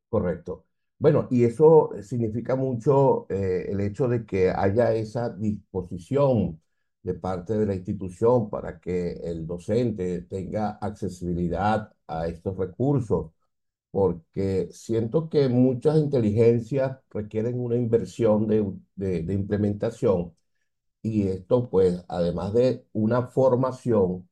Correcto. 0.08 0.66
Bueno, 0.98 1.28
y 1.30 1.44
eso 1.44 1.90
significa 2.02 2.56
mucho 2.56 3.26
eh, 3.28 3.66
el 3.68 3.80
hecho 3.80 4.08
de 4.08 4.24
que 4.24 4.50
haya 4.50 4.94
esa 4.94 5.28
disposición 5.30 6.60
de 7.02 7.14
parte 7.14 7.54
de 7.58 7.66
la 7.66 7.74
institución 7.74 8.48
para 8.50 8.80
que 8.80 9.12
el 9.24 9.46
docente 9.46 10.22
tenga 10.22 10.78
accesibilidad 10.80 11.92
a 12.06 12.26
estos 12.28 12.56
recursos, 12.56 13.30
porque 13.90 14.68
siento 14.72 15.28
que 15.30 15.48
muchas 15.48 15.98
inteligencias 15.98 16.98
requieren 17.10 17.60
una 17.60 17.76
inversión 17.76 18.46
de, 18.48 18.64
de, 18.96 19.22
de 19.22 19.34
implementación 19.34 20.34
y 21.02 21.28
esto, 21.28 21.68
pues, 21.70 22.04
además 22.08 22.52
de 22.54 22.86
una 22.92 23.26
formación, 23.28 24.28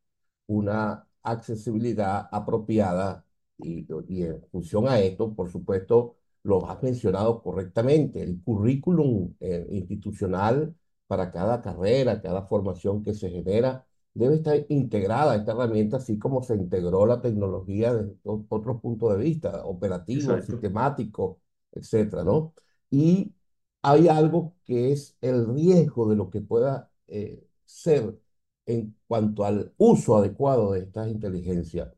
una 0.46 1.06
accesibilidad 1.24 2.28
apropiada 2.32 3.26
y, 3.58 3.86
y 4.08 4.22
en 4.24 4.42
función 4.50 4.88
a 4.88 5.00
esto, 5.00 5.34
por 5.34 5.50
supuesto, 5.50 6.16
lo 6.44 6.68
has 6.70 6.82
mencionado 6.82 7.42
correctamente, 7.42 8.22
el 8.22 8.42
currículum 8.42 9.34
eh, 9.40 9.66
institucional 9.70 10.74
para 11.06 11.30
cada 11.32 11.62
carrera, 11.62 12.20
cada 12.22 12.42
formación 12.46 13.02
que 13.02 13.14
se 13.14 13.30
genera, 13.30 13.86
debe 14.14 14.36
estar 14.36 14.56
integrada 14.68 15.36
esta 15.36 15.52
herramienta, 15.52 15.96
así 15.98 16.18
como 16.18 16.42
se 16.42 16.54
integró 16.56 17.06
la 17.06 17.20
tecnología 17.20 17.94
desde 17.94 18.16
otros 18.24 18.80
puntos 18.80 19.12
de 19.16 19.22
vista, 19.24 19.64
operativo, 19.66 20.40
Exacto. 20.40 20.42
sistemático, 20.42 21.40
etcétera, 21.72 22.24
¿no? 22.24 22.54
Y 22.90 23.34
hay 23.82 24.08
algo 24.08 24.56
que 24.64 24.92
es 24.92 25.16
el 25.20 25.46
riesgo 25.54 26.08
de 26.08 26.16
lo 26.16 26.30
que 26.30 26.40
pueda 26.40 26.90
eh, 27.08 27.46
ser 27.64 28.18
en 28.66 28.96
cuanto 29.06 29.44
al 29.44 29.72
uso 29.78 30.16
adecuado 30.16 30.72
de 30.72 30.80
estas 30.80 31.08
inteligencias. 31.08 31.92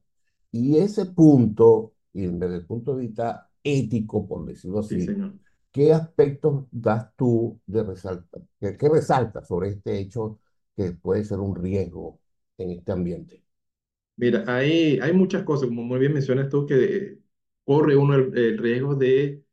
Y 0.53 0.79
ese 0.79 1.07
punto, 1.07 1.95
y 2.13 2.27
desde 2.27 2.57
el 2.57 2.67
punto 2.67 2.95
de 2.97 3.03
vista 3.07 3.51
ético, 3.63 4.27
por 4.27 4.47
decirlo 4.47 4.81
Sí, 4.89 5.01
así, 5.01 5.01
señor. 5.01 5.39
¿qué 5.73 5.93
aspectos 5.93 6.67
das 6.71 7.15
tú 7.17 7.61
de 7.67 7.83
resalta, 7.85 8.41
qué, 8.61 8.77
qué 8.77 8.89
resaltas 8.89 9.47
sobre 9.49 9.71
este 9.71 9.99
hecho 9.99 10.41
que 10.77 10.93
puede 10.93 11.25
ser 11.25 11.41
un 11.41 11.55
riesgo 11.57 12.21
en 12.59 12.71
este 12.73 12.93
ambiente? 12.93 13.45
Mira, 14.17 14.45
hay, 14.47 14.99
hay 15.01 15.13
muchas 15.13 15.43
cosas, 15.45 15.69
como 15.69 15.83
muy 15.85 15.99
bien 15.99 16.15
mencionas 16.15 16.49
tú, 16.49 16.65
que 16.67 17.19
corre 17.65 17.97
uno 17.97 18.15
el, 18.15 18.37
el 18.39 18.59
riesgo 18.59 18.95
de 18.95 19.45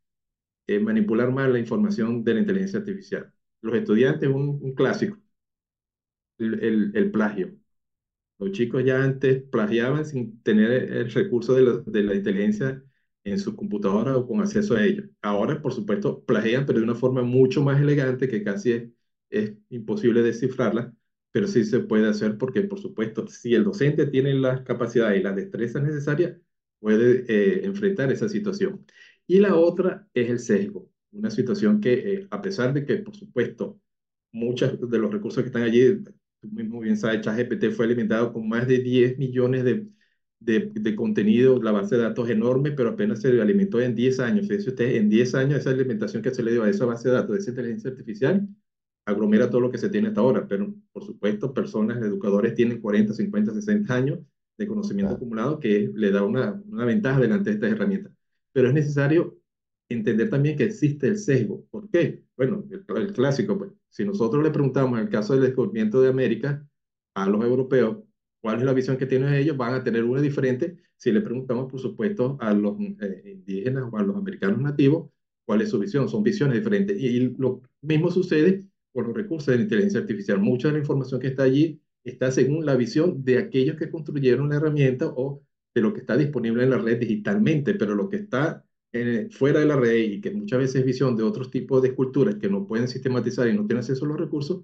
eh, 0.68 0.80
manipular 0.80 1.32
mal 1.32 1.54
la 1.54 1.60
información 1.60 2.24
de 2.24 2.36
la 2.36 2.42
inteligencia 2.42 2.80
artificial. 2.80 3.34
Los 3.62 3.76
estudiantes, 3.76 4.30
un, 4.30 4.60
un 4.64 4.76
clásico, 4.76 5.18
el, 6.38 6.92
el, 6.96 7.12
plagio. 7.12 7.56
Los 8.40 8.52
chicos 8.52 8.84
ya 8.86 9.04
antes 9.04 9.44
plagiaban 9.44 10.06
sin 10.06 10.42
tener 10.44 10.72
el 10.72 11.12
recurso 11.12 11.54
de 11.56 11.64
la, 11.64 11.72
de 11.86 12.04
la 12.04 12.16
inteligencia 12.16 12.84
en 13.24 13.40
su 13.40 13.56
computadora 13.56 14.18
o 14.18 14.28
con 14.28 14.42
acceso 14.42 14.76
a 14.76 14.84
ello. 14.86 15.04
Ahora, 15.22 15.62
por 15.62 15.74
supuesto, 15.74 16.24
plagian, 16.26 16.66
pero 16.66 16.80
de 16.80 16.86
una 16.86 16.96
forma 16.96 17.22
mucho 17.24 17.64
más 17.64 17.82
elegante 17.82 18.28
que 18.28 18.44
casi 18.44 18.72
es, 18.74 18.90
es 19.30 19.54
imposible 19.70 20.22
descifrarla, 20.24 20.94
pero 21.32 21.48
sí 21.48 21.64
se 21.66 21.80
puede 21.82 22.08
hacer 22.10 22.38
porque, 22.38 22.62
por 22.64 22.80
supuesto, 22.80 23.28
si 23.28 23.56
el 23.56 23.64
docente 23.64 24.08
tiene 24.08 24.34
las 24.36 24.62
capacidades 24.62 25.20
y 25.20 25.24
las 25.24 25.36
destrezas 25.36 25.84
necesarias, 25.84 26.38
puede 26.80 27.26
eh, 27.28 27.66
enfrentar 27.66 28.12
esa 28.12 28.30
situación. 28.30 28.86
Y 29.28 29.40
la 29.40 29.56
otra 29.56 30.08
es 30.14 30.30
el 30.30 30.40
sesgo. 30.40 30.90
una 31.12 31.30
situación 31.32 31.80
que, 31.80 31.94
eh, 31.94 32.28
a 32.32 32.42
pesar 32.42 32.74
de 32.74 32.86
que, 32.86 32.98
por 32.98 33.16
supuesto, 33.16 33.80
muchos 34.32 34.80
de 34.90 34.98
los 35.00 35.12
recursos 35.12 35.44
que 35.44 35.48
están 35.48 35.64
allí, 35.64 36.00
tú 36.50 36.56
mismo 36.56 36.80
bien 36.82 36.98
sabes, 36.98 37.22
ChatGPT 37.22 37.72
fue 37.76 37.86
alimentado 37.86 38.34
con 38.34 38.48
más 38.50 38.68
de 38.68 38.80
10 38.80 39.18
millones 39.18 39.64
de, 39.64 39.88
de, 40.40 40.72
de 40.74 40.96
contenido, 40.96 41.62
la 41.62 41.72
base 41.72 41.96
de 41.96 42.04
datos 42.04 42.30
enorme, 42.30 42.72
pero 42.72 42.90
apenas 42.92 43.22
se 43.22 43.30
alimentó 43.42 43.82
en 43.82 43.96
10 43.96 44.20
años. 44.20 44.48
Fíjese 44.48 44.70
usted, 44.72 44.96
en 44.96 45.10
10 45.10 45.36
años 45.36 45.60
esa 45.60 45.72
alimentación 45.72 46.22
que 46.24 46.32
se 46.34 46.44
le 46.44 46.52
dio 46.52 46.64
a 46.64 46.70
esa 46.70 46.86
base 46.86 47.10
de 47.10 47.16
datos, 47.16 47.32
de 47.36 47.40
esa 47.42 47.52
inteligencia 47.52 47.92
artificial, 47.92 48.48
aglomera 49.06 49.50
todo 49.50 49.62
lo 49.62 49.72
que 49.72 49.78
se 49.78 49.90
tiene 49.90 50.10
hasta 50.10 50.22
ahora, 50.22 50.48
pero 50.48 50.74
por 50.92 51.04
supuesto, 51.06 51.54
personas, 51.54 51.98
educadores 52.02 52.56
tienen 52.56 52.80
40, 52.82 53.14
50, 53.14 53.54
60 53.54 53.96
años 53.96 54.20
de 54.58 54.68
conocimiento 54.68 55.14
Claro. 55.14 55.16
acumulado 55.16 55.60
que 55.60 55.92
le 55.94 56.12
da 56.12 56.24
una, 56.24 56.62
una 56.68 56.86
ventaja 56.86 57.20
delante 57.20 57.50
de 57.50 57.56
estas 57.56 57.72
herramientas. 57.72 58.14
Pero 58.52 58.68
es 58.70 58.74
necesario 58.74 59.38
entender 59.94 60.30
también 60.30 60.58
que 60.58 60.66
existe 60.66 61.08
el 61.08 61.18
sesgo. 61.18 61.66
¿Por 61.72 61.90
qué? 61.90 62.24
Bueno, 62.36 62.66
el, 62.70 62.86
el 62.98 63.14
clásico, 63.14 63.58
pues, 63.58 63.72
si 63.90 64.06
nosotros 64.06 64.44
le 64.44 64.52
preguntamos 64.52 65.00
en 65.00 65.06
el 65.06 65.12
caso 65.12 65.34
del 65.34 65.44
descubrimiento 65.44 66.02
de 66.02 66.10
América 66.10 66.68
a 67.16 67.30
los 67.30 67.44
europeos, 67.44 67.98
¿cuál 68.42 68.60
es 68.60 68.66
la 68.66 68.74
visión 68.74 68.98
que 68.98 69.06
tienen 69.06 69.34
ellos? 69.34 69.58
Van 69.58 69.74
a 69.74 69.84
tener 69.84 70.04
una 70.04 70.22
diferente 70.22 70.78
si 71.04 71.12
le 71.12 71.20
preguntamos, 71.20 71.70
por 71.70 71.82
supuesto, 71.82 72.38
a 72.40 72.54
los 72.54 72.80
eh, 72.80 73.24
indígenas 73.26 73.90
o 73.92 73.98
a 73.98 74.04
los 74.04 74.16
americanos 74.16 74.62
nativos, 74.62 75.10
¿cuál 75.46 75.62
es 75.62 75.70
su 75.70 75.78
visión? 75.78 76.08
Son 76.08 76.24
visiones 76.24 76.56
diferentes. 76.56 76.98
Y, 76.98 77.08
y 77.08 77.36
lo 77.38 77.62
mismo 77.82 78.10
sucede 78.10 78.64
con 78.94 79.08
los 79.08 79.14
recursos 79.14 79.48
de 79.48 79.58
la 79.58 79.64
inteligencia 79.64 80.00
artificial. 80.00 80.40
Mucha 80.40 80.70
de 80.70 80.76
la 80.76 80.80
información 80.80 81.20
que 81.20 81.28
está 81.28 81.44
allí 81.44 81.82
está 82.06 82.32
según 82.32 82.66
la 82.66 82.78
visión 82.78 83.22
de 83.22 83.38
aquellos 83.38 83.76
que 83.76 83.90
construyeron 83.90 84.48
la 84.48 84.56
herramienta 84.56 85.08
o 85.08 85.44
de 85.76 85.82
lo 85.82 85.94
que 85.94 86.00
está 86.00 86.16
disponible 86.16 86.64
en 86.64 86.70
la 86.70 86.78
red 86.78 87.00
digitalmente, 87.00 87.74
pero 87.74 87.96
lo 87.96 88.08
que 88.08 88.18
está 88.18 88.64
eh, 88.94 89.30
fuera 89.32 89.60
de 89.60 89.66
la 89.66 89.76
red 89.78 89.96
y 89.98 90.22
que 90.22 90.32
muchas 90.32 90.60
veces 90.60 90.76
es 90.78 90.86
visión 90.86 91.16
de 91.18 91.24
otros 91.24 91.52
tipos 91.52 91.82
de 91.82 91.90
esculturas 91.90 92.36
que 92.36 92.50
no 92.50 92.68
pueden 92.68 92.88
sistematizar 92.88 93.48
y 93.48 93.54
no 93.54 93.62
tienen 93.68 93.80
acceso 93.80 94.06
a 94.06 94.08
los 94.10 94.20
recursos, 94.20 94.64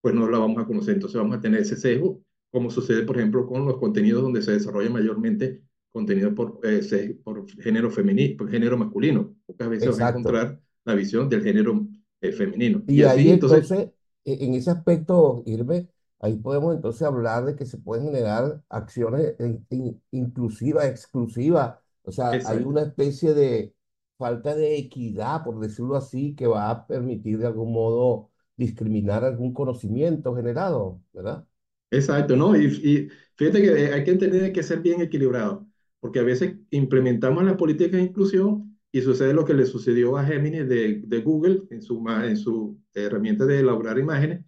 pues 0.00 0.14
no 0.14 0.28
la 0.28 0.38
vamos 0.38 0.58
a 0.62 0.66
conocer. 0.66 0.94
Entonces 0.94 1.18
vamos 1.20 1.36
a 1.38 1.40
tener 1.40 1.60
ese 1.62 1.76
sesgo, 1.76 2.22
como 2.50 2.70
sucede, 2.70 3.02
por 3.04 3.16
ejemplo, 3.18 3.46
con 3.46 3.66
los 3.66 3.78
contenidos 3.78 4.22
donde 4.22 4.42
se 4.42 4.52
desarrolla 4.52 4.90
mayormente 4.90 5.62
contenido 5.92 6.34
por, 6.34 6.60
eh, 6.64 7.18
por 7.24 7.46
género 7.62 7.90
femenino, 7.90 8.36
por 8.36 8.50
género 8.50 8.76
masculino. 8.78 9.34
Pocas 9.46 9.68
veces 9.70 9.90
vas 9.92 10.00
a 10.00 10.02
Exacto. 10.02 10.08
encontrar 10.08 10.60
la 10.84 10.94
visión 10.94 11.28
del 11.28 11.42
género 11.42 11.86
eh, 12.20 12.32
femenino. 12.32 12.82
Y 12.86 13.02
Y 13.02 13.04
así, 13.04 13.28
ahí 13.28 13.30
entonces, 13.30 13.64
entonces, 13.70 13.90
e- 14.24 14.44
en 14.44 14.54
ese 14.54 14.70
aspecto, 14.70 15.42
Irve, 15.46 15.88
ahí 16.20 16.36
podemos 16.36 16.74
entonces 16.74 17.02
hablar 17.02 17.44
de 17.44 17.56
que 17.56 17.66
se 17.66 17.78
pueden 17.78 18.06
generar 18.06 18.62
acciones 18.68 19.34
in- 19.40 19.66
in- 19.70 20.02
inclusivas, 20.10 20.86
exclusivas. 20.86 21.78
O 22.02 22.12
sea, 22.12 22.40
hay 22.44 22.62
exacto. 22.62 22.64
una 22.64 22.82
especie 22.82 23.34
de 23.34 23.74
falta 24.16 24.54
de 24.54 24.76
equidad, 24.78 25.44
por 25.44 25.60
decirlo 25.60 25.96
así, 25.96 26.34
que 26.34 26.46
va 26.46 26.70
a 26.70 26.86
permitir 26.86 27.38
de 27.38 27.46
algún 27.46 27.72
modo 27.72 28.30
discriminar 28.56 29.24
algún 29.24 29.52
conocimiento 29.54 30.34
generado, 30.34 31.02
¿verdad? 31.12 31.46
Exacto, 31.90 32.36
¿no? 32.36 32.54
Y, 32.56 32.66
y 32.66 33.08
fíjate 33.36 33.62
que 33.62 33.84
eh, 33.86 33.92
hay 33.94 34.04
que 34.04 34.10
entender 34.10 34.52
que 34.52 34.62
ser 34.62 34.80
bien 34.80 35.00
equilibrado, 35.00 35.66
porque 36.00 36.18
a 36.20 36.22
veces 36.22 36.56
implementamos 36.70 37.44
las 37.44 37.56
políticas 37.56 37.92
de 37.92 38.02
inclusión 38.02 38.78
y 38.92 39.00
sucede 39.00 39.32
lo 39.32 39.44
que 39.44 39.54
le 39.54 39.64
sucedió 39.66 40.16
a 40.18 40.24
Gemini 40.24 40.58
de, 40.64 41.02
de 41.06 41.20
Google 41.22 41.62
en 41.70 41.80
su, 41.82 42.04
en 42.08 42.36
su 42.36 42.78
herramienta 42.94 43.46
de 43.46 43.60
elaborar 43.60 43.98
imágenes, 43.98 44.44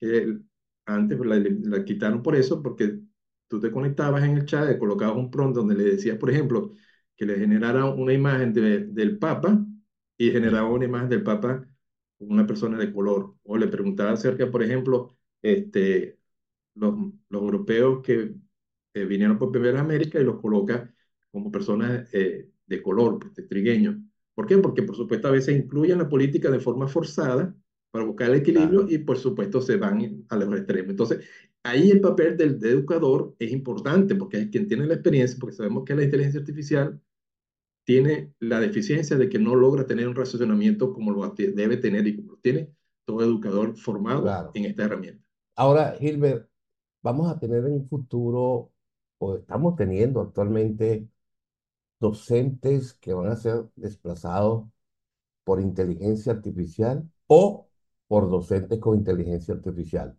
que 0.00 0.38
antes 0.86 1.18
la, 1.20 1.36
la 1.38 1.84
quitaron 1.84 2.22
por 2.22 2.36
eso, 2.36 2.62
porque 2.62 3.00
tú 3.48 3.58
te 3.60 3.70
conectabas 3.72 4.24
en 4.24 4.36
el 4.38 4.44
chat, 4.46 4.78
colocabas 4.78 5.16
un 5.16 5.30
prompt 5.30 5.56
donde 5.56 5.74
le 5.74 5.84
decías, 5.84 6.18
por 6.18 6.30
ejemplo, 6.30 6.72
que 7.22 7.26
le 7.26 7.38
generara 7.38 7.84
una 7.86 8.12
imagen 8.12 8.52
de- 8.52 8.86
del 8.86 9.18
Papa 9.18 9.64
y 10.18 10.30
generaba 10.30 10.68
una 10.70 10.84
imagen 10.86 11.08
del 11.08 11.22
Papa 11.22 11.66
con 12.18 12.30
una 12.32 12.46
persona 12.46 12.78
de 12.78 12.92
color, 12.92 13.36
o 13.44 13.56
le 13.56 13.68
preguntaba 13.68 14.12
acerca, 14.12 14.50
por 14.50 14.62
ejemplo, 14.62 15.16
este 15.42 16.18
los, 16.74 16.94
los 17.30 17.42
europeos 17.42 18.02
que 18.02 18.34
eh, 18.94 19.04
vinieron 19.04 19.38
por 19.38 19.50
primera 19.52 19.72
vez 19.74 19.80
a 19.82 19.84
América 19.84 20.20
y 20.20 20.24
los 20.24 20.40
coloca 20.40 20.94
como 21.30 21.50
personas 21.50 22.08
eh, 22.14 22.50
de 22.66 22.82
color, 22.82 23.18
pues, 23.20 23.34
de 23.34 23.42
trigueños. 23.44 23.96
¿Por 24.34 24.46
qué? 24.46 24.58
Porque 24.58 24.82
por 24.82 24.96
supuesto 24.96 25.28
a 25.28 25.30
veces 25.32 25.56
incluyen 25.56 25.98
la 25.98 26.08
política 26.08 26.50
de 26.50 26.60
forma 26.60 26.88
forzada 26.88 27.54
para 27.90 28.04
buscar 28.04 28.30
el 28.30 28.36
equilibrio 28.36 28.86
Claro, 28.86 28.88
y 28.88 28.98
por 28.98 29.18
supuesto 29.18 29.60
se 29.60 29.76
van 29.76 30.24
a 30.28 30.36
los 30.36 30.54
extremos. 30.56 30.90
Entonces, 30.90 31.26
ahí 31.62 31.90
el 31.90 32.00
papel 32.00 32.36
del, 32.36 32.58
del 32.58 32.72
educador 32.72 33.34
es 33.38 33.52
importante 33.52 34.14
porque 34.14 34.38
es 34.42 34.48
quien 34.50 34.68
tiene 34.68 34.86
la 34.86 34.94
experiencia, 34.94 35.38
porque 35.40 35.56
sabemos 35.56 35.84
que 35.84 35.94
la 35.94 36.04
inteligencia 36.04 36.40
artificial 36.40 37.00
tiene 37.84 38.32
la 38.38 38.60
deficiencia 38.60 39.16
de 39.16 39.28
que 39.28 39.38
no 39.38 39.54
logra 39.54 39.86
tener 39.86 40.08
un 40.08 40.14
racionamiento 40.14 40.92
como 40.92 41.10
lo 41.10 41.28
debe 41.30 41.76
tener 41.76 42.06
y 42.06 42.16
como 42.16 42.32
lo 42.32 42.38
tiene 42.38 42.70
todo 43.04 43.22
educador 43.22 43.76
formado 43.76 44.22
claro. 44.22 44.50
en 44.54 44.66
esta 44.66 44.84
herramienta. 44.84 45.24
Ahora, 45.56 45.94
Gilbert, 45.98 46.48
vamos 47.02 47.30
a 47.30 47.38
tener 47.38 47.64
en 47.66 47.72
un 47.72 47.88
futuro, 47.88 48.72
o 49.18 49.36
estamos 49.36 49.76
teniendo 49.76 50.20
actualmente, 50.20 51.08
docentes 52.00 52.94
que 52.94 53.14
van 53.14 53.28
a 53.28 53.36
ser 53.36 53.64
desplazados 53.76 54.66
por 55.44 55.60
inteligencia 55.60 56.32
artificial 56.32 57.08
o 57.26 57.68
por 58.08 58.30
docentes 58.30 58.78
con 58.80 58.98
inteligencia 58.98 59.54
artificial. 59.54 60.16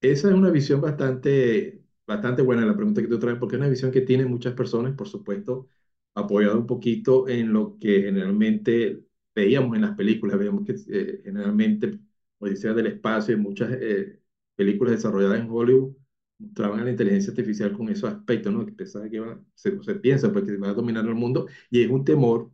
Esa 0.00 0.28
es 0.28 0.34
una 0.34 0.50
visión 0.50 0.80
bastante, 0.80 1.83
bastante 2.06 2.42
buena, 2.42 2.64
la 2.66 2.76
pregunta 2.76 3.00
que 3.02 3.08
tú 3.08 3.18
traes, 3.18 3.38
porque 3.38 3.56
es 3.56 3.60
una 3.60 3.68
visión 3.70 3.90
que 3.92 4.00
tienen 4.02 4.30
muchas 4.30 4.54
personas, 4.54 4.94
por 4.94 5.08
supuesto, 5.08 5.68
apoyada 6.14 6.56
un 6.56 6.66
poquito 6.66 7.28
en 7.28 7.52
lo 7.52 7.78
que 7.78 8.02
generalmente 8.02 9.04
veíamos 9.34 9.74
en 9.76 9.82
las 9.82 9.96
películas. 9.96 10.38
Veíamos 10.38 10.64
que 10.66 10.72
eh, 10.88 11.20
generalmente 11.24 11.98
Odisea 12.38 12.72
del 12.74 12.86
Espacio 12.88 13.34
y 13.34 13.38
muchas 13.38 13.70
eh, 13.80 14.20
películas 14.54 14.94
desarrolladas 14.96 15.40
en 15.40 15.50
Hollywood 15.50 15.94
mostraban 16.38 16.80
a 16.80 16.84
la 16.84 16.90
inteligencia 16.90 17.30
artificial 17.30 17.72
con 17.76 17.88
esos 17.88 18.10
aspectos, 18.12 18.52
¿no? 18.52 18.64
Que 18.66 18.72
pensaba 18.72 19.08
que 19.08 19.22
se, 19.54 19.82
se 19.82 19.94
piensa 19.96 20.32
pues, 20.32 20.44
que 20.44 20.56
va 20.56 20.70
a 20.70 20.74
dominar 20.74 21.04
el 21.06 21.14
mundo 21.14 21.46
y 21.70 21.82
es 21.82 21.90
un 21.90 22.04
temor 22.04 22.50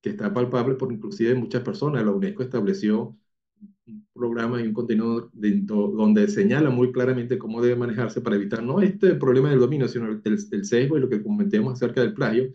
que 0.00 0.10
está 0.10 0.32
palpable 0.32 0.74
por 0.76 0.92
inclusive 0.92 1.34
muchas 1.34 1.62
personas. 1.62 2.04
La 2.04 2.12
UNESCO 2.12 2.42
estableció 2.42 3.16
un 3.88 4.06
programa 4.12 4.60
y 4.60 4.66
un 4.68 4.74
contenido 4.74 5.30
de- 5.32 5.60
do- 5.62 5.88
donde 5.88 6.28
señala 6.28 6.70
muy 6.70 6.92
claramente 6.92 7.38
cómo 7.38 7.60
debe 7.62 7.76
manejarse 7.76 8.20
para 8.20 8.36
evitar 8.36 8.62
no 8.62 8.80
este 8.80 9.14
problema 9.14 9.50
del 9.50 9.60
dominio, 9.60 9.88
sino 9.88 10.06
el, 10.08 10.20
el, 10.24 10.64
sesgo 10.64 10.96
y 10.96 11.00
lo 11.00 11.08
que 11.08 11.22
comentemos 11.22 11.72
acerca 11.74 12.00
del 12.02 12.14
plagio, 12.14 12.52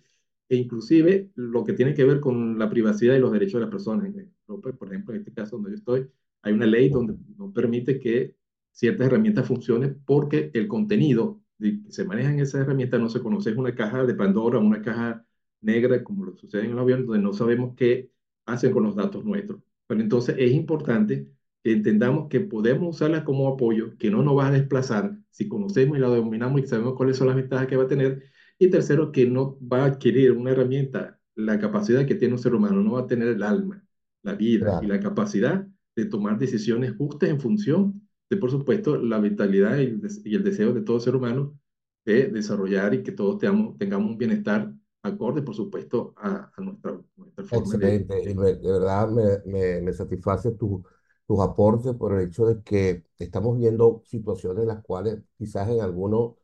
e 0.49 0.55
inclusive 0.55 1.31
lo 1.35 1.63
que 1.63 1.73
tiene 1.73 1.93
que 1.93 2.03
ver 2.03 2.19
con 2.19 2.59
la 2.59 2.69
privacidad 2.69 3.15
y 3.15 3.19
los 3.19 3.31
derechos 3.31 3.55
de 3.55 3.61
las 3.61 3.69
personas. 3.71 4.05
En 4.07 4.31
Europa, 4.47 4.71
por 4.77 4.87
ejemplo, 4.89 5.13
en 5.13 5.21
este 5.21 5.33
caso 5.33 5.55
donde 5.57 5.71
yo 5.71 5.75
estoy, 5.77 6.07
hay 6.41 6.53
una 6.53 6.65
ley 6.65 6.89
donde 6.89 7.15
no 7.37 7.51
permite 7.51 7.99
que 7.99 8.35
ciertas 8.71 9.07
herramientas 9.07 9.47
funcionen 9.47 10.01
porque 10.05 10.51
el 10.53 10.67
contenido 10.67 11.41
de- 11.57 11.81
que 11.83 11.91
se 11.91 12.05
maneja 12.05 12.31
en 12.31 12.39
esas 12.39 12.61
herramientas 12.61 12.99
no 12.99 13.09
se 13.09 13.21
conoce. 13.21 13.51
Es 13.51 13.57
una 13.57 13.73
caja 13.75 14.03
de 14.05 14.13
Pandora, 14.15 14.59
una 14.59 14.81
caja 14.81 15.25
negra, 15.61 16.03
como 16.03 16.25
lo 16.25 16.35
sucede 16.35 16.65
en 16.65 16.71
el 16.71 16.79
avión, 16.79 17.05
donde 17.05 17.21
no 17.21 17.33
sabemos 17.33 17.75
qué 17.75 18.11
hacen 18.45 18.71
con 18.71 18.83
los 18.83 18.95
datos 18.95 19.23
nuestros. 19.25 19.61
Pero 19.87 20.01
entonces 20.01 20.35
es 20.39 20.51
importante 20.53 21.27
que 21.63 21.71
entendamos 21.73 22.27
que 22.29 22.41
podemos 22.41 22.95
usarla 22.95 23.23
como 23.23 23.47
apoyo, 23.47 23.97
que 23.97 24.11
no 24.11 24.23
nos 24.23 24.37
va 24.37 24.47
a 24.47 24.51
desplazar 24.51 25.17
si 25.31 25.47
conocemos 25.47 25.97
y 25.97 26.01
la 26.01 26.07
dominamos 26.07 26.61
y 26.61 26.67
sabemos 26.67 26.95
cuáles 26.95 27.17
son 27.17 27.27
las 27.27 27.35
ventajas 27.35 27.67
que 27.67 27.77
va 27.77 27.83
a 27.83 27.87
tener. 27.87 28.23
Y 28.59 28.69
tercero, 28.69 29.11
que 29.11 29.25
no 29.25 29.57
va 29.61 29.83
a 29.83 29.85
adquirir 29.87 30.31
una 30.33 30.51
herramienta, 30.51 31.19
la 31.35 31.59
capacidad 31.59 32.05
que 32.05 32.15
tiene 32.15 32.33
un 32.35 32.39
ser 32.39 32.53
humano, 32.55 32.81
no 32.83 32.93
va 32.93 33.01
a 33.01 33.07
tener 33.07 33.27
el 33.29 33.43
alma, 33.43 33.83
la 34.21 34.33
vida 34.35 34.79
y 34.83 34.87
la 34.87 34.99
capacidad 34.99 35.67
de 35.95 36.05
tomar 36.05 36.37
decisiones 36.37 36.95
justas 36.97 37.29
en 37.29 37.39
función 37.39 38.07
de, 38.29 38.37
por 38.37 38.51
supuesto, 38.51 38.97
la 38.97 39.19
vitalidad 39.19 39.77
y 39.77 39.83
el, 39.83 40.01
des 40.01 40.21
y 40.25 40.35
el 40.35 40.43
deseo 40.43 40.73
de 40.73 40.81
todo 40.81 40.99
ser 40.99 41.15
humano 41.15 41.57
de 42.05 42.27
desarrollar 42.27 42.93
y 42.93 43.03
que 43.03 43.11
todos 43.11 43.39
tengamos, 43.39 43.77
tengamos 43.77 44.11
un 44.11 44.17
bienestar 44.17 44.73
acorde, 45.03 45.41
por 45.43 45.55
supuesto, 45.55 46.13
a, 46.17 46.51
a 46.55 46.61
nuestra, 46.61 46.99
nuestra 47.17 47.45
forma 47.45 47.77
de, 47.77 47.91
excelente. 47.99 48.21
Y 48.29 48.33
de... 48.33 48.35
me- 48.35 48.53
de 48.55 48.71
verdad 48.71 49.09
me, 49.09 49.23
me, 49.45 49.81
me 49.81 49.93
satisface 49.93 50.51
tu- 50.53 50.83
tus 51.27 51.39
aportes 51.39 51.93
por 51.95 52.13
el 52.19 52.27
hecho 52.27 52.45
de 52.45 52.61
que 52.63 53.05
estamos 53.17 53.57
viendo 53.57 54.03
situaciones 54.05 54.63
en 54.63 54.67
las 54.69 54.83
cuales 54.83 55.19
quizás 55.37 55.69
en 55.69 55.81
algunos 55.81 56.35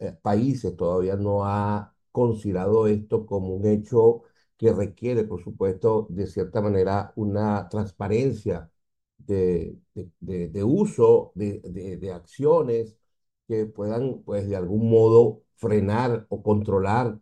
eh, 0.00 0.12
países 0.22 0.74
todavía 0.76 1.16
no 1.16 1.44
ha 1.46 1.94
considerado 2.12 2.86
esto 2.86 3.26
como 3.26 3.54
un 3.54 3.66
hecho 3.66 4.22
que 4.56 4.72
requiere, 4.72 5.24
por 5.24 5.42
supuesto, 5.42 6.06
de 6.10 6.26
cierta 6.26 6.60
manera 6.62 7.12
una 7.16 7.68
transparencia 7.68 8.70
de, 9.18 9.78
de, 9.94 10.10
de- 10.20 10.48
de 10.48 10.64
uso 10.64 11.32
de, 11.34 11.60
de, 11.64 11.96
de 11.98 12.12
acciones 12.12 12.96
que 13.48 13.66
puedan, 13.66 14.22
pues, 14.24 14.48
de 14.48 14.56
algún 14.56 14.88
modo 14.90 15.42
frenar 15.56 16.26
o 16.28 16.42
controlar, 16.42 17.18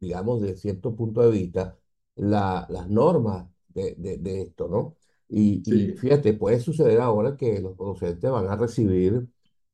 digamos, 0.00 0.40
de 0.42 0.56
cierto 0.56 0.94
punto 0.96 1.22
de 1.22 1.30
vista, 1.30 1.78
la- 2.16 2.66
las 2.70 2.88
normas 2.88 3.46
de, 3.68 3.94
de, 3.96 4.18
de 4.18 4.42
esto, 4.42 4.68
¿no? 4.68 4.96
Y, 5.28 5.62
y 5.66 5.92
Sí, 5.92 5.96
fíjate, 5.96 6.32
puede 6.34 6.60
suceder 6.60 7.00
ahora 7.00 7.36
que 7.36 7.60
los 7.60 7.76
docentes 7.76 8.30
van 8.30 8.48
a 8.48 8.56
recibir 8.56 9.28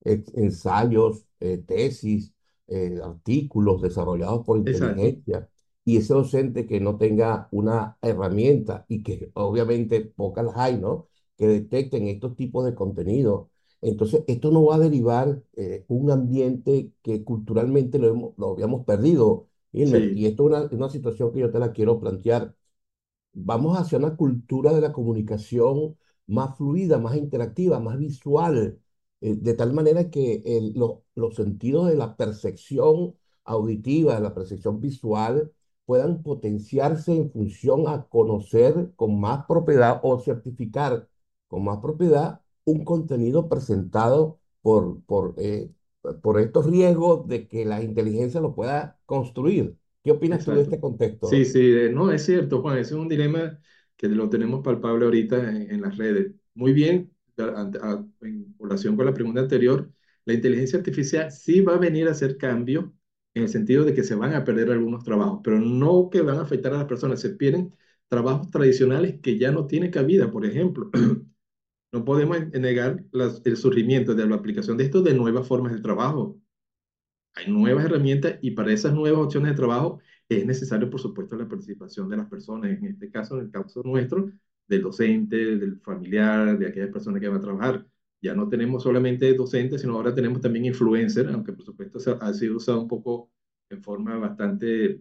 ensayos, 0.04 1.26
eh, 1.40 1.58
tesis, 1.58 2.32
eh, 2.68 2.98
artículos 3.02 3.82
desarrollados 3.82 4.44
por 4.44 4.58
exacto. 4.64 5.16
inteligencia. 5.18 5.48
y 5.84 5.98
ese 5.98 6.14
docente 6.14 6.66
que 6.66 6.80
no 6.80 6.96
tenga 6.98 7.48
una 7.52 7.96
herramienta 8.02 8.84
y 8.88 9.02
que 9.04 9.30
obviamente 9.34 10.00
pocas 10.00 10.44
las 10.44 10.56
hay, 10.56 10.78
¿no? 10.78 11.06
Que 11.36 11.46
detecten 11.46 12.08
estos 12.08 12.34
tipos 12.36 12.64
de 12.64 12.74
contenido. 12.74 13.50
Entonces, 13.80 14.24
esto 14.26 14.50
no 14.50 14.64
va 14.64 14.76
a 14.76 14.78
derivar 14.80 15.42
eh, 15.56 15.84
un 15.88 16.10
ambiente 16.10 16.90
que 17.02 17.22
culturalmente 17.24 17.98
lo, 18.00 18.08
hemos- 18.08 18.34
lo 18.36 18.50
habíamos 18.52 18.84
perdido, 18.84 19.46
Ilmer. 19.72 20.08
Y 20.12 20.26
esto 20.26 20.44
es 20.44 20.48
una, 20.70 20.76
una 20.76 20.90
situación 20.90 21.32
que 21.32 21.40
yo 21.40 21.50
te 21.50 21.58
la 21.58 21.72
quiero 21.72 22.00
plantear 22.00 22.54
vamos 23.32 23.76
hacia 23.78 23.98
una 23.98 24.16
cultura 24.16 24.72
de 24.72 24.80
la 24.80 24.92
comunicación 24.92 25.96
más 26.26 26.56
fluida, 26.56 26.98
más 26.98 27.16
interactiva, 27.16 27.78
más 27.80 27.98
visual, 27.98 28.80
eh, 29.20 29.36
de 29.36 29.54
tal 29.54 29.72
manera 29.72 30.10
que 30.10 30.42
el- 30.44 30.72
lo- 30.74 31.04
los 31.14 31.34
sentidos 31.36 31.88
de 31.88 31.96
la 31.96 32.16
percepción 32.16 33.14
auditiva, 33.44 34.14
de 34.16 34.20
la 34.22 34.34
percepción 34.34 34.80
visual, 34.80 35.52
puedan 35.84 36.22
potenciarse 36.22 37.14
en 37.16 37.30
función 37.30 37.86
a 37.88 38.06
conocer 38.08 38.92
con 38.96 39.20
más 39.20 39.46
propiedad 39.46 40.00
o 40.02 40.18
certificar 40.18 41.08
con 41.48 41.64
más 41.64 41.78
propiedad 41.78 42.40
un 42.64 42.84
contenido 42.84 43.48
presentado 43.48 44.40
por, 44.62 45.00
por, 45.04 45.34
eh, 45.38 45.70
por 46.22 46.40
estos 46.40 46.66
riesgos 46.66 47.26
de 47.28 47.48
que 47.48 47.64
la 47.64 47.82
inteligencia 47.82 48.40
lo 48.40 48.54
pueda 48.54 48.98
construir. 49.06 49.76
¿Qué 50.04 50.12
opinas 50.12 50.44
tú 50.44 50.54
de 50.54 50.62
exacto. 50.62 50.64
este 50.64 50.80
Sí, 51.22 51.44
contexto? 51.44 51.44
sí, 51.44 51.58
eh, 51.60 51.90
no, 51.92 52.12
es 52.12 52.24
cierto, 52.24 52.62
Juan, 52.62 52.78
ese 52.78 52.94
es 52.94 53.00
un 53.00 53.08
dilema 53.08 53.58
que 53.96 54.08
lo 54.08 54.28
tenemos 54.30 54.62
palpable 54.62 55.04
ahorita 55.06 55.50
en, 55.50 55.70
en 55.72 55.80
las 55.82 55.96
redes. 55.96 56.32
Muy 56.54 56.72
bien, 56.72 57.12
a- 57.38 57.60
ante- 57.60 57.78
a- 57.82 58.04
en 58.22 58.54
relación 58.58 58.96
con 58.96 59.06
la 59.06 59.14
pregunta 59.14 59.40
anterior, 59.40 59.90
la 60.24 60.34
inteligencia 60.34 60.78
artificial 60.78 61.30
sí 61.32 61.60
va 61.60 61.74
a 61.74 61.78
venir 61.78 62.08
a 62.08 62.12
hacer 62.12 62.36
cambios 62.38 62.86
en 63.34 63.42
el 63.44 63.48
sentido 63.48 63.84
de 63.84 63.94
que 63.94 64.04
se 64.04 64.14
van 64.14 64.34
a 64.34 64.44
perder 64.44 64.70
algunos 64.70 65.04
trabajos, 65.04 65.40
pero 65.44 65.58
no 65.60 66.08
que 66.10 66.22
van 66.22 66.38
a 66.38 66.42
afectar 66.42 66.72
a 66.72 66.78
las 66.78 66.86
personas, 66.86 67.20
se 67.20 67.30
pierden 67.30 67.74
trabajos 68.08 68.50
tradicionales 68.50 69.20
que 69.20 69.38
ya 69.38 69.50
no 69.52 69.66
tienen 69.66 69.90
cabida, 69.90 70.30
por 70.30 70.46
ejemplo. 70.46 70.90
No 71.92 72.04
podemos 72.04 72.38
negar 72.52 73.04
el 73.44 73.56
surgimiento 73.56 74.14
de 74.14 74.26
la 74.26 74.36
aplicación 74.36 74.76
de 74.76 74.84
esto 74.84 75.02
de 75.02 75.14
nuevas 75.14 75.46
formas 75.46 75.72
de 75.72 75.80
trabajo. 75.80 76.38
Hay 77.34 77.50
nuevas 77.50 77.84
herramientas 77.84 78.38
y 78.42 78.52
para 78.52 78.72
esas 78.72 78.94
nuevas 78.94 79.20
opciones 79.26 79.52
de 79.52 79.56
trabajo 79.56 80.00
es 80.28 80.44
necesario, 80.46 80.90
por 80.90 81.00
supuesto, 81.00 81.36
la 81.36 81.48
participación 81.48 82.08
de 82.08 82.16
las 82.16 82.28
personas. 82.28 82.70
En 82.70 82.84
este 82.86 83.10
caso, 83.10 83.36
en 83.38 83.46
el 83.46 83.50
caso 83.50 83.82
nuestro, 83.84 84.30
del 84.66 84.82
docente, 84.82 85.36
del 85.56 85.80
familiar, 85.80 86.58
de 86.58 86.66
aquellas 86.68 86.90
personas 86.90 87.20
que 87.20 87.28
van 87.28 87.38
a 87.38 87.40
trabajar. 87.40 87.86
Ya 88.22 88.34
no 88.34 88.48
tenemos 88.48 88.82
solamente 88.82 89.32
docentes, 89.34 89.82
sino 89.82 89.94
ahora 89.94 90.14
tenemos 90.14 90.40
también 90.40 90.64
influencers, 90.66 91.32
aunque 91.32 91.52
por 91.52 91.64
supuesto 91.64 91.98
ha 92.20 92.34
sido 92.34 92.56
usado 92.56 92.80
un 92.82 92.88
poco 92.88 93.30
en 93.68 93.82
forma 93.82 94.16
bastante 94.16 95.00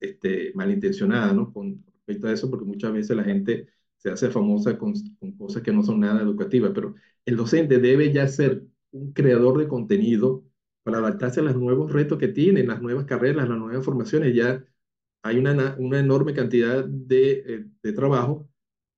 este, 0.00 0.52
malintencionada, 0.54 1.32
¿no? 1.32 1.52
Con 1.52 1.84
respecto 1.86 2.26
a 2.28 2.32
eso, 2.32 2.50
porque 2.50 2.64
muchas 2.64 2.92
veces 2.92 3.16
la 3.16 3.24
gente 3.24 3.68
se 4.04 4.10
hace 4.12 4.30
famosa 4.30 4.78
con, 4.78 4.94
con 5.20 5.32
cosas 5.38 5.62
que 5.64 5.72
no 5.72 5.84
son 5.84 6.00
nada 6.00 6.22
educativas, 6.22 6.72
pero 6.74 6.96
el 7.26 7.36
docente 7.36 7.80
debe 7.80 8.12
ya 8.14 8.28
ser 8.28 8.64
un 8.92 9.12
creador 9.14 9.58
de 9.58 9.68
contenido 9.68 10.44
para 10.84 10.98
adaptarse 10.98 11.40
a 11.40 11.44
los 11.44 11.56
nuevos 11.56 11.92
retos 11.92 12.18
que 12.18 12.28
tienen, 12.28 12.68
las 12.68 12.82
nuevas 12.82 13.06
carreras, 13.06 13.48
las 13.48 13.58
nuevas 13.58 13.84
formaciones. 13.84 14.34
Ya 14.36 14.64
hay 15.22 15.38
una, 15.38 15.76
una 15.78 15.98
enorme 16.00 16.34
cantidad 16.34 16.84
de, 16.84 17.32
eh, 17.46 17.66
de 17.82 17.92
trabajo 17.92 18.48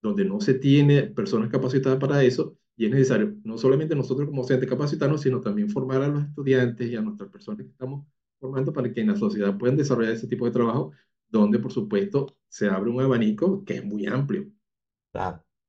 donde 0.03 0.25
no 0.25 0.41
se 0.41 0.55
tiene 0.55 1.05
personas 1.05 1.51
capacitadas 1.51 1.99
para 1.99 2.23
eso 2.25 2.57
y 2.77 2.87
es 2.87 2.91
necesario 2.93 3.35
no 3.45 3.59
solamente 3.59 3.95
nosotros 3.97 4.29
como 4.29 4.43
docentes 4.43 4.69
capacitarnos, 4.69 5.23
sino 5.23 5.41
también 5.41 5.71
formar 5.71 6.03
a 6.03 6.09
los 6.09 6.25
estudiantes 6.25 6.91
y 6.91 6.97
a 6.97 7.01
nuestras 7.03 7.31
personas 7.31 7.61
que 7.65 7.71
estamos 7.73 8.07
formando 8.39 8.73
para 8.73 8.93
que 8.93 9.01
en 9.01 9.09
la 9.09 9.17
sociedad 9.17 9.57
puedan 9.59 9.77
desarrollar 9.77 10.13
ese 10.13 10.29
tipo 10.29 10.45
de 10.47 10.51
trabajo, 10.53 10.93
donde 11.29 11.59
por 11.59 11.73
supuesto 11.73 12.37
se 12.49 12.69
abre 12.69 12.91
un 12.91 13.01
abanico 13.01 13.65
que 13.65 13.75
es 13.77 13.85
muy 13.85 14.07
amplio. 14.07 14.47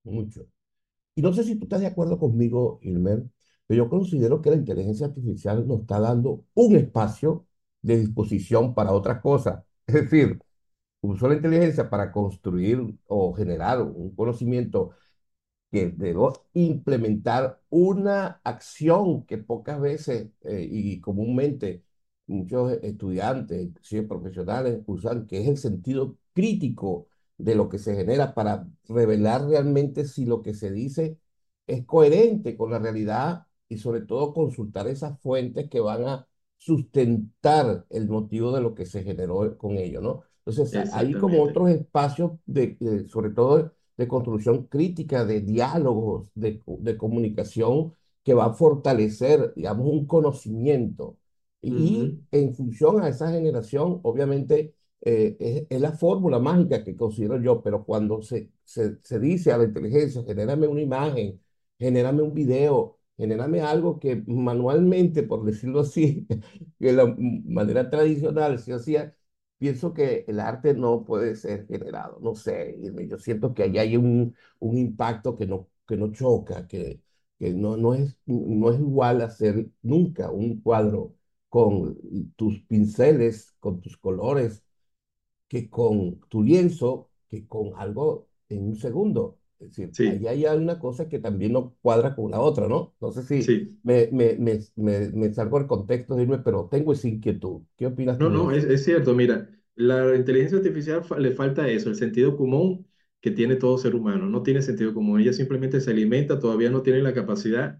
Mucho. 0.03 0.45
Y 1.15 1.21
no 1.21 1.33
sé 1.33 1.43
si 1.43 1.55
tú 1.57 1.65
estás 1.65 1.81
de 1.81 1.87
acuerdo 1.87 2.19
conmigo, 2.19 2.79
Ilmer, 2.83 3.25
pero 3.67 3.85
yo 3.85 3.89
considero 3.89 4.41
que 4.41 4.51
la 4.51 4.57
inteligencia 4.57 5.07
artificial 5.07 5.67
nos 5.67 5.81
está 5.81 5.99
dando 5.99 6.45
un 6.55 6.75
espacio 6.75 7.47
de 7.81 7.99
disposición 7.99 8.73
para 8.75 8.93
otras 8.93 9.21
cosas. 9.21 9.63
Es 9.87 9.95
decir, 9.95 10.39
usó 11.01 11.29
la 11.29 11.35
inteligencia 11.35 11.89
para 11.89 12.11
construir 12.11 12.81
o 13.07 13.33
generar 13.33 13.81
un 13.81 14.15
conocimiento 14.15 14.91
que 15.71 15.87
debo 15.89 16.33
implementar 16.53 17.61
una 17.69 18.41
acción 18.43 19.25
que 19.25 19.37
pocas 19.37 19.79
veces 19.81 20.29
eh, 20.43 20.67
y 20.69 21.01
comúnmente 21.01 21.83
muchos 22.27 22.73
estudiantes, 22.83 23.61
inclusive 23.63 24.03
profesionales, 24.07 24.81
usan, 24.87 25.27
que 25.27 25.41
es 25.41 25.47
el 25.47 25.57
sentido 25.57 26.17
crítico 26.33 27.07
de 27.37 27.55
lo 27.55 27.69
que 27.69 27.79
se 27.79 27.95
genera 27.95 28.33
para 28.33 28.67
revelar 28.87 29.45
realmente 29.47 30.05
si 30.05 30.25
lo 30.25 30.41
que 30.41 30.53
se 30.53 30.71
dice 30.71 31.19
es 31.67 31.85
coherente 31.85 32.55
con 32.57 32.71
la 32.71 32.79
realidad 32.79 33.45
y 33.69 33.77
sobre 33.77 34.01
todo 34.01 34.33
consultar 34.33 34.87
esas 34.87 35.19
fuentes 35.21 35.69
que 35.69 35.79
van 35.79 36.05
a 36.07 36.27
sustentar 36.57 37.85
el 37.89 38.07
motivo 38.07 38.51
de 38.53 38.61
lo 38.61 38.73
que 38.73 38.85
se 38.85 39.03
generó 39.03 39.57
con 39.57 39.77
ello, 39.77 40.01
¿no? 40.01 40.23
Entonces, 40.45 40.81
hay 40.91 41.15
como 41.17 41.41
otros 41.43 41.69
espacios 41.69 42.31
de, 42.45 42.77
de- 42.79 43.07
sobre 43.09 43.31
todo 43.31 43.73
de 43.97 44.07
construcción 44.07 44.65
crítica, 44.67 45.25
de 45.25 45.41
diálogos, 45.41 46.29
de, 46.35 46.61
de 46.79 46.97
comunicación 46.97 47.93
que 48.23 48.33
va 48.33 48.45
a 48.45 48.53
fortalecer, 48.53 49.53
digamos, 49.55 49.87
un 49.87 50.05
conocimiento. 50.07 51.17
Y 51.61 52.19
en 52.31 52.53
función 52.55 53.01
a 53.01 53.09
esa 53.09 53.31
generación, 53.31 53.99
obviamente, 54.03 54.75
eh, 55.01 55.37
es, 55.39 55.67
es 55.69 55.81
la 55.81 55.91
fórmula 55.93 56.39
mágica 56.39 56.83
que 56.83 56.95
considero 56.95 57.39
yo, 57.41 57.61
pero 57.63 57.85
cuando 57.85 58.21
se, 58.21 58.51
se, 58.63 58.97
se 59.03 59.19
dice 59.19 59.51
a 59.51 59.57
la 59.57 59.65
inteligencia, 59.65 60.23
genérame 60.25 60.67
una 60.67 60.81
imagen, 60.81 61.41
genérame 61.79 62.21
un 62.23 62.33
video, 62.33 62.99
genérame 63.17 63.61
algo 63.61 63.99
que 63.99 64.23
manualmente, 64.27 65.23
por 65.23 65.43
decirlo 65.45 65.81
así, 65.81 66.27
de 66.79 66.93
la 66.93 67.15
manera 67.17 67.89
tradicional 67.89 68.59
se 68.59 68.73
hacía, 68.73 69.15
pienso 69.57 69.93
que 69.93 70.25
el 70.27 70.39
arte 70.39 70.73
no 70.73 71.03
puede 71.05 71.35
ser 71.35 71.65
generado, 71.67 72.19
no 72.21 72.35
sé, 72.35 72.77
yo 73.09 73.17
siento 73.17 73.53
que 73.53 73.63
ahí 73.63 73.77
hay 73.77 73.97
un, 73.97 74.35
un 74.59 74.77
impacto 74.77 75.35
que 75.37 75.45
no, 75.47 75.69
que 75.87 75.97
no 75.97 76.11
choca, 76.11 76.67
que, 76.67 77.01
que 77.39 77.53
no, 77.53 77.77
no 77.77 77.93
es, 77.93 78.17
no 78.25 78.71
es 78.71 78.79
igual 78.79 79.21
hacer 79.21 79.67
nunca 79.81 80.31
un 80.31 80.61
cuadro 80.61 81.15
con 81.49 81.97
tus 82.35 82.59
pinceles, 82.63 83.55
con 83.59 83.79
tus 83.81 83.97
colores, 83.97 84.63
que 85.47 85.69
con 85.69 86.19
tu 86.29 86.43
lienzo, 86.43 87.09
que 87.29 87.47
con 87.47 87.71
algo 87.77 88.29
en 88.49 88.63
un 88.69 88.75
segundo. 88.75 89.39
Es 89.59 89.69
decir, 89.69 89.97
ahí 90.03 90.25
Sí, 90.25 90.27
hay 90.27 90.45
una 90.45 90.79
cosa 90.79 91.09
que 91.09 91.19
también 91.19 91.53
no 91.53 91.75
cuadra 91.81 92.15
con 92.15 92.31
la 92.31 92.39
otra, 92.41 92.67
¿no? 92.67 92.95
No 93.01 93.11
sé 93.11 93.23
si 93.23 93.55
sí. 93.55 93.77
me, 93.83 94.09
me, 94.11 94.35
me, 94.37 94.59
me, 94.75 95.33
salgo 95.33 95.57
del 95.59 95.67
contexto 95.67 96.15
de 96.15 96.23
irme, 96.23 96.39
pero 96.39 96.67
tengo 96.69 96.93
esa 96.93 97.07
inquietud. 97.07 97.63
¿Qué 97.77 97.87
opinas 97.87 98.19
No, 98.19 98.29
tú 98.29 98.31
de 98.31 98.39
no, 98.39 98.51
es, 98.51 98.63
es 98.63 98.83
cierto. 98.83 99.13
Mira, 99.13 99.49
la 99.75 100.15
inteligencia 100.15 100.57
artificial 100.57 101.03
fa- 101.03 101.19
le 101.19 101.31
falta 101.31 101.67
eso, 101.69 101.89
el 101.89 101.95
sentido 101.95 102.35
común 102.35 102.87
que 103.21 103.31
tiene 103.31 103.55
todo 103.55 103.77
ser 103.77 103.95
humano. 103.95 104.27
No 104.27 104.41
tiene 104.43 104.61
sentido 104.61 104.93
común. 104.93 105.19
Ella 105.21 105.33
simplemente 105.33 105.81
se 105.81 105.91
alimenta, 105.91 106.39
todavía 106.39 106.69
no 106.69 106.81
tiene 106.81 107.01
la 107.01 107.13
capacidad 107.13 107.79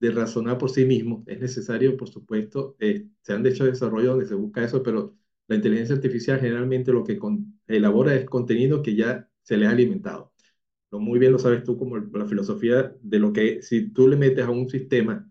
de 0.00 0.10
razonar 0.12 0.58
por 0.58 0.70
sí 0.70 0.84
mismo. 0.86 1.24
Es 1.26 1.40
necesario, 1.40 1.96
por 1.96 2.08
supuesto, 2.10 2.76
eh, 2.80 3.08
se 3.22 3.34
han 3.34 3.46
hecho 3.46 3.64
desarrollos 3.66 4.10
donde 4.12 4.26
se 4.26 4.34
busca 4.34 4.64
eso, 4.64 4.82
pero 4.82 5.16
la 5.50 5.56
inteligencia 5.56 5.96
artificial 5.96 6.40
generalmente 6.40 6.92
lo 6.92 7.04
que 7.04 7.18
con- 7.18 7.60
elabora 7.68 8.14
es 8.16 8.26
contenido 8.26 8.82
que 8.82 8.96
ya 8.96 9.28
se 9.42 9.58
le 9.58 9.66
ha 9.68 9.72
alimentado. 9.72 10.32
Lo 10.90 11.00
muy 11.00 11.18
bien 11.18 11.32
lo 11.32 11.38
sabes 11.40 11.64
tú 11.64 11.78
como 11.78 11.98
la 11.98 12.26
filosofía 12.26 12.94
de 13.02 13.18
lo 13.20 13.32
que 13.32 13.62
si 13.62 13.90
tú 13.92 14.08
le 14.08 14.16
metes 14.16 14.44
a 14.46 14.50
un 14.50 14.68
sistema 14.70 15.28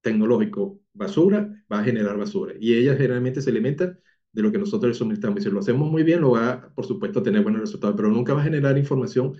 tecnológico 0.00 0.80
basura, 0.92 1.50
va 1.72 1.80
a 1.80 1.84
generar 1.84 2.16
basura. 2.18 2.54
Y 2.60 2.74
ella 2.76 2.94
generalmente 2.96 3.40
se 3.42 3.50
alimenta 3.50 3.98
de 4.32 4.42
lo 4.42 4.52
que 4.52 4.58
nosotros 4.58 4.90
le 4.92 4.94
suministramos. 4.98 5.44
Y 5.46 5.50
lo 5.50 5.60
hacemos 5.60 5.90
muy 5.90 6.02
bien, 6.02 6.20
lo 6.20 6.32
va, 6.32 6.72
por 6.74 6.86
supuesto, 6.86 7.20
a 7.20 7.22
tener 7.22 7.42
buenos 7.42 7.60
resultados, 7.62 7.96
pero 7.96 8.08
nunca 8.10 8.34
va 8.34 8.40
a 8.40 8.44
generar 8.44 8.78
información 8.78 9.34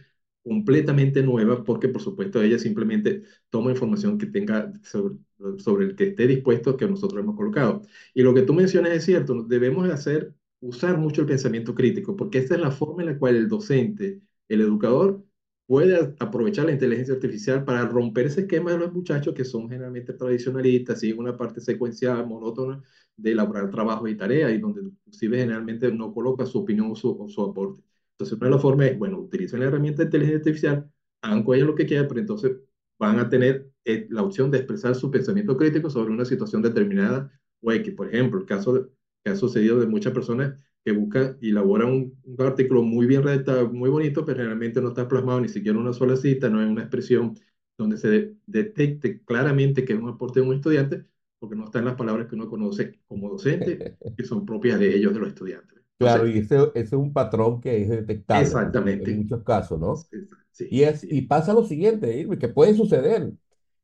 completamente 0.49 1.23
nueva 1.23 1.63
porque, 1.65 1.89
por 1.89 2.03
supuesto, 2.03 2.43
ella 2.43 2.59
simplemente 2.59 3.23
toma 3.51 3.71
información 3.71 4.19
que 4.19 4.27
tenga 4.27 4.73
sobre, 4.83 5.17
sobre 5.59 5.87
el 5.87 5.97
que 5.97 6.09
esté 6.09 6.27
dispuesto 6.27 6.77
que 6.77 6.89
nosotros 6.89 7.23
hemos 7.23 7.37
colocado. 7.37 7.83
Y 8.15 8.23
lo 8.23 8.35
que 8.35 8.43
tú 8.43 8.55
mencionas 8.55 8.93
es 8.93 9.05
cierto, 9.05 9.43
debemos 9.45 9.89
hacer, 9.91 10.35
usar 10.61 10.99
mucho 10.99 11.21
el 11.23 11.27
pensamiento 11.29 11.75
crítico, 11.75 12.17
porque 12.17 12.39
esta 12.39 12.55
es 12.55 12.61
la 12.61 12.71
forma 12.71 13.03
en 13.03 13.09
la 13.11 13.19
cual 13.19 13.37
el 13.37 13.49
docente, 13.49 14.21
el 14.49 14.61
educador, 14.63 15.25
puede 15.67 16.15
aprovechar 16.19 16.65
la 16.67 16.73
inteligencia 16.73 17.15
artificial 17.15 17.65
para 17.65 17.87
romper 17.87 18.27
ese 18.27 18.43
esquema 18.43 18.73
de 18.73 18.79
los 18.79 18.93
muchachos 18.93 19.35
que 19.35 19.45
son 19.45 19.69
generalmente 19.69 20.15
tradicionalistas, 20.15 21.01
siguen 21.01 21.19
una 21.19 21.37
parte 21.37 21.61
secuencial, 21.61 22.27
monótona 22.27 22.83
de 23.17 23.33
elaborar 23.33 23.71
trabajos 23.71 24.09
y 24.11 24.17
tareas, 24.17 24.53
y 24.53 24.59
donde 24.59 24.81
inclusive 24.83 25.39
generalmente 25.39 25.93
no 25.93 26.13
coloca 26.15 26.47
su 26.47 26.59
opinión 26.61 26.91
o 26.93 26.97
su, 26.97 27.11
o 27.21 27.29
su 27.29 27.43
aporte. 27.43 27.83
Entonces, 28.19 28.37
una 28.39 28.47
de 28.47 28.53
las 28.53 28.63
formas 28.63 28.89
es, 28.89 28.99
bueno, 28.99 29.19
utilicen 29.21 29.61
la 29.61 29.67
herramienta 29.67 30.03
de 30.03 30.07
inteligencia 30.07 30.39
artificial, 30.39 30.91
hagan 31.23 31.43
con 31.45 31.57
ella 31.57 31.65
lo 31.67 31.75
que 31.75 31.87
quieran, 31.87 32.09
pero 32.09 32.21
entonces 32.21 32.57
van 32.99 33.19
a 33.19 33.29
tener 33.29 33.71
eh, 33.85 34.07
la 34.11 34.23
opción 34.23 34.51
de 34.51 34.59
expresar 34.59 34.95
su 34.95 35.11
pensamiento 35.11 35.57
crítico 35.57 35.89
sobre 35.91 36.13
una 36.13 36.25
situación 36.25 36.63
determinada 36.63 37.31
o 37.61 37.73
X. 37.73 37.95
Por 37.95 38.09
ejemplo, 38.09 38.41
el 38.41 38.47
caso 38.47 38.91
que 39.25 39.31
ha 39.31 39.37
sucedido 39.37 39.79
de 39.81 39.87
muchas 39.87 40.13
personas 40.13 40.55
que 40.85 40.93
busca 40.93 41.37
y 41.41 41.51
elabora 41.51 41.87
un, 41.87 42.19
un 42.25 42.43
artículo 42.47 42.83
muy 42.83 43.07
bien 43.07 43.23
redactado, 43.23 43.71
muy 43.73 43.91
bonito, 43.91 44.25
pero 44.25 44.39
generalmente 44.39 44.81
no 44.81 44.89
está 44.89 45.07
plasmado 45.09 45.41
ni 45.41 45.49
siquiera 45.49 45.77
en 45.77 45.83
una 45.85 45.93
sola 45.93 46.17
cita, 46.17 46.49
no 46.49 46.63
es 46.63 46.69
una 46.69 46.83
expresión 46.83 47.35
donde 47.77 47.97
se 47.97 48.35
detecte 48.47 49.23
claramente 49.25 49.85
que 49.85 49.93
es 49.95 49.99
un 50.01 50.09
aporte 50.09 50.41
de 50.41 50.47
un 50.47 50.55
estudiante, 50.55 51.05
porque 51.39 51.57
no 51.57 51.65
están 51.67 51.85
las 51.85 51.95
palabras 51.97 52.27
que 52.29 52.35
uno 52.35 52.49
conoce 52.49 53.01
como 53.07 53.31
docente, 53.31 53.87
que 54.17 54.25
son 54.25 54.45
propias 54.47 54.79
de 54.81 54.95
ellos, 54.97 55.13
de 55.15 55.21
los 55.21 55.29
estudiantes. 55.29 55.78
Claro, 55.99 56.29
y 56.29 56.39
ese, 56.39 56.57
ese 56.75 56.81
es 56.81 56.93
un 56.93 57.13
patrón 57.13 57.61
que 57.61 57.83
es 57.83 57.89
detectable 57.89 58.55
en, 58.55 58.79
en 58.99 59.13
exactamente. 59.13 59.17
muchos 59.17 59.43
casos, 59.43 59.81
¿no? 59.81 60.07
Sí, 60.53 60.69
Y, 60.69 60.83
es, 60.83 61.01
sí, 61.01 61.09
y 61.11 61.23
pasa 61.23 61.53
lo 61.55 61.65
siguiente, 61.65 62.27
que 62.39 62.49
puede 62.49 62.75
suceder. 62.75 63.33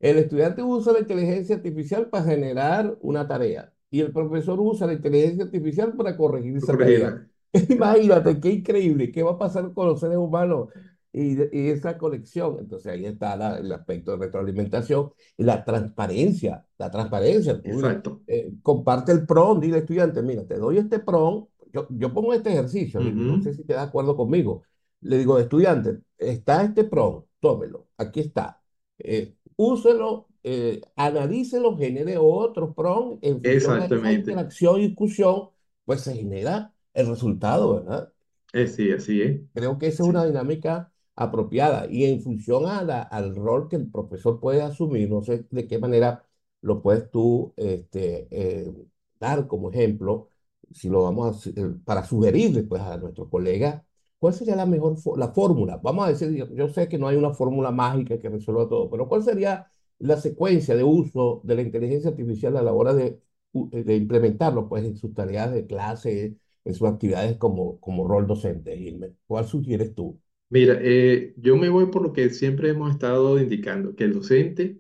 El 0.01 0.19
estudiante 0.19 0.63
usa 0.63 0.93
la 0.93 1.01
inteligencia 1.01 1.57
artificial 1.57 2.09
para 2.11 2.25
generar 2.25 2.97
una 3.01 3.27
tarea 3.27 3.73
y 3.91 4.01
el 4.01 4.13
profesor 4.13 4.61
usa 4.61 4.87
la 4.87 4.93
inteligencia 4.95 5.45
artificial 5.45 5.95
para 5.97 6.17
corregir 6.17 6.57
esa 6.57 6.77
tarea. 6.79 7.19
Imagínate 7.69 8.41
qué 8.41 8.51
increíble, 8.51 9.11
qué 9.13 9.23
va 9.23 9.33
a 9.33 9.39
pasar 9.39 9.73
con 9.73 9.87
los 9.89 10.01
seres 10.01 10.19
humanos 10.19 10.69
y, 11.13 11.35
y 11.57 11.69
esa 11.71 11.97
conexión. 11.99 12.57
Entonces 12.61 12.93
ahí 12.93 13.07
está 13.07 13.37
la- 13.37 13.59
el 13.59 13.73
aspecto 13.73 14.13
de 14.13 14.27
retroalimentación 14.27 15.13
y 15.37 15.45
la 15.45 15.65
transparencia. 15.65 16.67
La 16.79 16.91
transparencia. 16.91 17.61
Exacto. 17.65 18.21
eh, 18.27 18.53
comparte 18.63 19.13
el 19.13 19.27
PROM, 19.27 19.61
dile 19.61 19.79
estudiante, 19.79 20.23
mira, 20.23 20.45
te 20.47 20.57
doy 20.59 20.79
este 20.79 20.99
PROM. 20.99 21.47
Yo, 21.75 21.89
yo 21.91 22.15
pongo 22.15 22.35
este 22.35 22.51
ejercicio, 22.53 23.03
Irving, 23.03 23.27
no 23.27 23.41
sé 23.41 23.55
si 23.55 23.65
te 23.65 23.75
das 23.75 23.85
de 23.85 23.89
acuerdo 23.91 24.17
conmigo. 24.17 24.63
Le 25.03 25.19
digo, 25.19 25.39
estudiante, 25.41 26.01
está 26.19 26.65
este 26.65 26.85
PROM, 26.85 27.25
tómelo, 27.41 27.89
aquí 27.99 28.21
está. 28.21 28.63
Eh, 28.99 29.37
úselo, 29.57 30.29
eh, 30.45 30.81
analícelo, 30.97 31.77
genere 31.77 32.17
otro 32.19 32.75
PROM 32.75 33.19
en 33.23 33.43
función 33.43 33.81
Exactamente. 33.85 34.05
interacción 34.13 34.81
y 34.81 34.89
discusión, 34.89 35.51
pues 35.85 36.03
se 36.03 36.15
genera 36.17 36.75
el 36.95 37.09
resultado, 37.09 37.75
¿verdad? 37.77 38.13
Eh, 38.53 38.67
sí, 38.69 38.91
así 38.93 39.21
es. 39.23 39.41
Creo 39.53 39.79
que 39.79 39.87
esa 39.89 40.03
es 40.03 40.09
una 40.09 40.25
dinámica 40.25 40.93
apropiada 41.17 41.87
y 41.91 42.05
en 42.07 42.21
función 42.23 42.67
a 42.67 42.83
la- 42.83 43.03
al 43.03 43.37
rol 43.37 43.69
que 43.69 43.77
el 43.77 43.89
profesor 43.91 44.41
puede 44.41 44.63
asumir, 44.63 45.09
no 45.11 45.23
sé 45.23 45.47
de 45.51 45.67
qué 45.69 45.79
manera 45.79 46.27
lo 46.61 46.83
puedes 46.83 47.09
tú 47.11 47.53
este, 47.57 48.27
eh, 48.31 48.73
dar 49.21 49.47
como 49.47 49.71
ejemplo, 49.71 50.29
si 50.73 50.89
lo 50.89 51.03
vamos 51.05 51.47
a, 51.47 51.51
eh, 51.51 51.75
para 51.85 52.05
sugerirle 52.05 52.63
pues, 52.65 52.83
a 52.83 52.97
nuestros 52.99 53.29
colegas 53.29 53.83
cuál 54.19 54.35
sería 54.35 54.57
la 54.57 54.67
mejor 54.67 54.97
la 55.19 55.29
fórmula. 55.33 55.77
Vamos 55.83 56.07
a 56.07 56.09
decir, 56.11 56.31
yo, 56.33 56.47
yo 56.55 56.69
sé 56.69 56.89
que 56.89 56.99
no 56.99 57.09
hay 57.09 57.17
una 57.17 57.33
fórmula 57.35 57.71
mágica 57.71 58.19
que 58.19 58.29
resuelva 58.29 58.69
todo, 58.69 58.91
pero 58.91 59.09
¿cuál 59.09 59.23
sería 59.23 59.71
la 59.99 60.17
secuencia 60.17 60.75
de 60.77 60.85
uso 60.85 61.41
de 61.45 61.55
la 61.57 61.63
inteligencia 61.63 62.11
artificial 62.11 62.57
a 62.57 62.63
la 62.63 62.73
hora 62.73 62.95
de, 62.95 63.21
u- 63.53 63.69
de 63.71 63.97
implementarlo 63.97 64.69
pues, 64.69 64.85
en 64.85 64.97
sus 64.97 65.15
tareas 65.15 65.53
de 65.53 65.67
clase? 65.67 66.37
en 66.67 66.75
sus 66.75 66.89
actividades 66.89 67.37
como, 67.37 67.79
como 67.79 68.09
rol 68.09 68.27
docente, 68.27 68.75
Gilmer. 68.79 69.15
¿Cuál 69.27 69.47
sugieres 69.47 69.95
tú? 69.95 70.19
Mira, 70.51 70.79
eh, 70.81 71.35
yo 71.37 71.57
me 71.57 71.69
voy 71.69 71.87
por 71.87 72.03
lo 72.03 72.13
que 72.13 72.31
siempre 72.31 72.69
hemos 72.71 72.91
estado 72.93 73.41
indicando, 73.41 73.97
que 73.97 74.05
el 74.05 74.13
docente 74.15 74.79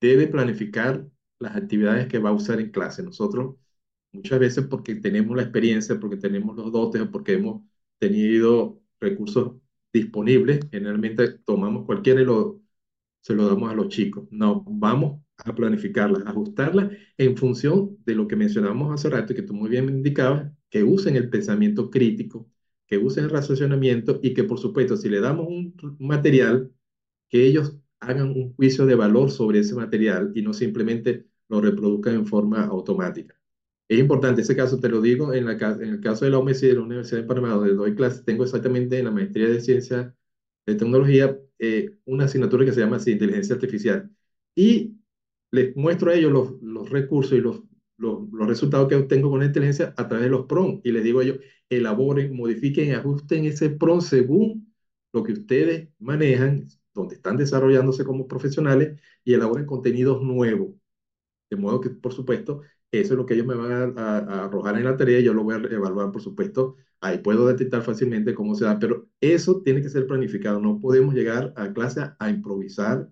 debe 0.00 0.28
planificar 0.28 1.08
las 1.40 1.56
actividades 1.56 2.08
que 2.08 2.18
va 2.18 2.30
a 2.30 2.32
usar 2.34 2.60
en 2.60 2.70
clase. 2.70 3.02
Nosotros 3.02 3.56
muchas 4.12 4.38
veces 4.40 4.66
porque 4.66 4.94
tenemos 4.96 5.36
la 5.36 5.42
experiencia, 5.42 5.98
porque 6.00 6.16
tenemos 6.16 6.56
los 6.56 6.72
dotes 6.72 7.02
porque 7.08 7.34
hemos 7.34 7.62
tenido 7.98 8.80
recursos 9.00 9.54
disponibles, 9.92 10.60
generalmente 10.70 11.38
tomamos 11.44 11.86
cualquiera 11.86 12.20
y 12.20 12.24
lo, 12.24 12.60
se 13.20 13.34
lo 13.34 13.48
damos 13.48 13.70
a 13.70 13.74
los 13.74 13.88
chicos. 13.88 14.26
No, 14.30 14.64
vamos 14.68 15.22
a 15.38 15.54
planificarlas, 15.54 16.24
ajustarlas 16.26 16.92
en 17.16 17.36
función 17.36 17.98
de 18.04 18.14
lo 18.14 18.26
que 18.28 18.36
mencionábamos 18.36 18.94
hace 18.94 19.10
rato 19.10 19.32
y 19.32 19.36
que 19.36 19.42
tú 19.42 19.54
muy 19.54 19.70
bien 19.70 19.88
indicabas, 19.88 20.52
que 20.70 20.82
usen 20.84 21.16
el 21.16 21.30
pensamiento 21.30 21.90
crítico, 21.90 22.50
que 22.86 22.98
usen 22.98 23.24
el 23.24 23.30
racionamiento 23.30 24.20
y 24.22 24.34
que 24.34 24.44
por 24.44 24.58
supuesto 24.58 24.96
si 24.96 25.08
le 25.08 25.20
damos 25.20 25.46
un 25.48 25.74
material, 26.00 26.72
que 27.30 27.46
ellos 27.46 27.78
hagan 28.00 28.30
un 28.30 28.54
juicio 28.56 28.86
de 28.86 28.96
valor 28.96 29.30
sobre 29.30 29.60
ese 29.60 29.74
material 29.76 30.32
y 30.34 30.42
no 30.42 30.52
simplemente 30.54 31.26
lo 31.48 31.60
reproduzcan 31.62 32.16
en 32.16 32.26
forma 32.26 32.64
automática. 32.66 33.37
Es 33.88 33.98
importante, 33.98 34.42
ese 34.42 34.54
caso 34.56 34.78
te 34.80 34.88
lo 34.88 35.00
digo, 35.00 35.32
en, 35.32 35.46
la, 35.46 35.52
en 35.52 35.82
el 35.82 36.00
caso 36.00 36.24
de 36.24 36.30
la 36.30 36.38
UMC, 36.38 36.60
de 36.60 36.74
la 36.74 36.82
Universidad 36.82 37.22
de 37.22 37.26
Panamá, 37.26 37.50
donde 37.54 37.74
doy 37.74 37.94
clases, 37.94 38.24
tengo 38.24 38.44
exactamente 38.44 38.98
en 38.98 39.06
la 39.06 39.10
maestría 39.10 39.48
de 39.48 39.60
ciencia 39.60 40.14
de 40.66 40.74
tecnología 40.74 41.38
eh, 41.58 41.96
una 42.04 42.24
asignatura 42.26 42.64
que 42.64 42.72
se 42.72 42.80
llama 42.80 42.96
así, 42.96 43.12
inteligencia 43.12 43.54
artificial. 43.54 44.10
Y 44.54 44.98
les 45.50 45.74
muestro 45.76 46.10
a 46.10 46.14
ellos 46.14 46.32
los, 46.32 46.62
los 46.62 46.90
recursos 46.90 47.32
y 47.32 47.40
los, 47.40 47.62
los, 47.96 48.30
los, 48.32 48.48
resultados 48.48 48.88
que 48.88 48.96
obtengo 48.96 49.30
con 49.30 49.40
la 49.40 49.46
inteligencia 49.46 49.94
a 49.96 50.08
través 50.08 50.26
de 50.26 50.30
los 50.30 50.46
PROM. 50.46 50.80
Y 50.84 50.92
les 50.92 51.04
digo 51.04 51.20
a 51.20 51.24
ellos, 51.24 51.38
elaboren, 51.70 52.36
modifiquen, 52.36 52.94
ajusten 52.94 53.46
ese 53.46 53.70
PROM 53.70 54.00
según 54.00 54.74
lo 55.12 55.22
que 55.22 55.32
ustedes 55.32 55.90
manejan, 55.98 56.68
donde 56.94 57.14
están 57.16 57.36
desarrollándose 57.36 58.04
como 58.04 58.28
profesionales 58.28 59.00
y 59.24 59.34
elaboren 59.34 59.66
contenidos 59.66 60.22
nuevos. 60.22 60.74
De 61.50 61.56
modo 61.56 61.80
que, 61.80 61.90
por 61.90 62.12
supuesto, 62.12 62.62
eso 62.90 63.14
es 63.14 63.18
lo 63.18 63.26
que 63.26 63.34
ellos 63.34 63.46
me 63.46 63.54
van 63.54 63.98
a, 63.98 64.44
arrojar 64.44 64.76
en 64.76 64.84
la 64.84 64.96
tarea 64.96 65.20
y 65.20 65.24
yo 65.24 65.34
lo 65.34 65.44
voy 65.44 65.56
a 65.56 65.58
evaluar, 65.58 66.10
por 66.12 66.22
supuesto. 66.22 66.76
Ahí 67.00 67.18
puedo 67.18 67.46
detectar 67.46 67.82
fácilmente 67.82 68.34
cómo 68.34 68.54
se 68.54 68.64
da, 68.64 68.78
pero 68.78 69.08
eso 69.20 69.62
tiene 69.62 69.82
que 69.82 69.88
ser 69.88 70.06
planificado. 70.06 70.60
No 70.60 70.80
podemos 70.80 71.14
llegar 71.14 71.52
a 71.56 71.72
clase 71.72 72.00
a, 72.18 72.30
improvisar 72.30 73.08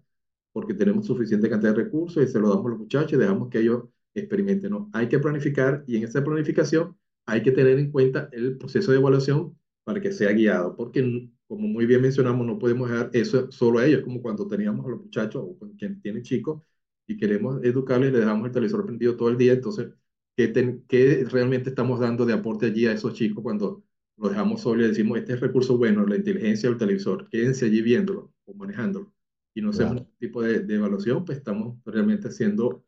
porque 0.53 0.75
tenemos 0.75 1.07
suficiente 1.07 1.51
cantidad 1.51 1.75
de 1.75 1.85
recursos 1.85 2.23
y 2.23 2.29
se 2.29 2.41
lo 2.41 2.49
damos 2.49 2.67
a 2.67 2.71
los 2.71 2.79
muchachos 2.79 3.12
y 3.12 3.17
dejamos 3.17 3.49
que 3.51 3.61
ellos 3.61 3.85
experimenten. 4.15 4.71
No, 4.71 4.91
hay 4.93 5.09
que 5.09 5.19
planificar 5.19 5.85
y 5.87 5.97
en 5.97 6.05
esa 6.05 6.25
planificación 6.25 6.97
hay 7.27 7.43
que 7.43 7.53
tener 7.53 7.79
en 7.79 7.91
cuenta 7.91 8.29
el 8.33 8.57
proceso 8.59 8.93
de 8.93 8.99
evaluación 8.99 9.59
para 9.85 10.01
que 10.01 10.12
sea 10.12 10.33
guiado, 10.33 10.75
porque 10.77 11.31
como 11.47 11.69
muy 11.69 11.87
bien 11.87 12.03
mencionamos, 12.03 12.47
no 12.47 12.59
podemos 12.59 12.91
dejar 12.91 13.11
eso 13.12 13.51
solo 13.53 13.79
a 13.79 13.87
ellos, 13.87 14.03
como 14.03 14.21
cuando 14.23 14.49
teníamos 14.49 14.85
a 14.87 14.89
los 14.91 15.01
muchachos 15.01 15.43
o 15.45 15.59
quienes 15.79 16.01
tienen 16.03 16.23
chicos 16.23 16.62
y 17.07 17.16
queremos 17.16 17.62
educarles 17.64 18.11
y 18.11 18.12
le 18.12 18.21
dejamos 18.21 18.47
el 18.47 18.53
televisor 18.53 18.85
prendido 18.87 19.16
todo 19.16 19.29
el 19.29 19.38
día, 19.38 19.53
entonces, 19.53 19.92
¿qué, 20.37 20.49
ten, 20.49 20.85
¿qué, 20.88 21.25
realmente 21.31 21.71
estamos 21.71 22.01
dando 22.01 22.27
de 22.27 22.35
aporte 22.35 22.66
allí 22.66 22.87
a 22.87 22.92
esos 22.92 23.14
chicos 23.14 23.42
cuando 23.42 23.85
lo 24.16 24.29
dejamos 24.29 24.62
solo 24.62 24.85
y 24.85 24.88
decimos, 24.88 25.19
este 25.19 25.35
es 25.35 25.40
recurso 25.40 25.77
bueno, 25.79 26.07
la 26.07 26.16
inteligencia 26.16 26.69
o 26.69 26.73
el 26.73 26.79
televisor, 26.79 27.29
quédense 27.29 27.66
allí 27.66 27.83
viéndolo 27.83 28.33
o 28.45 28.55
manejándolo 28.55 29.12
y 29.55 29.62
no 29.62 29.71
hacemos 29.71 29.95
ningún 29.97 30.16
tipo 30.19 30.42
de, 30.42 30.61
de, 30.61 30.75
evaluación, 30.75 31.25
pues 31.25 31.38
estamos 31.38 31.79
realmente 31.85 32.29
haciendo 32.29 32.85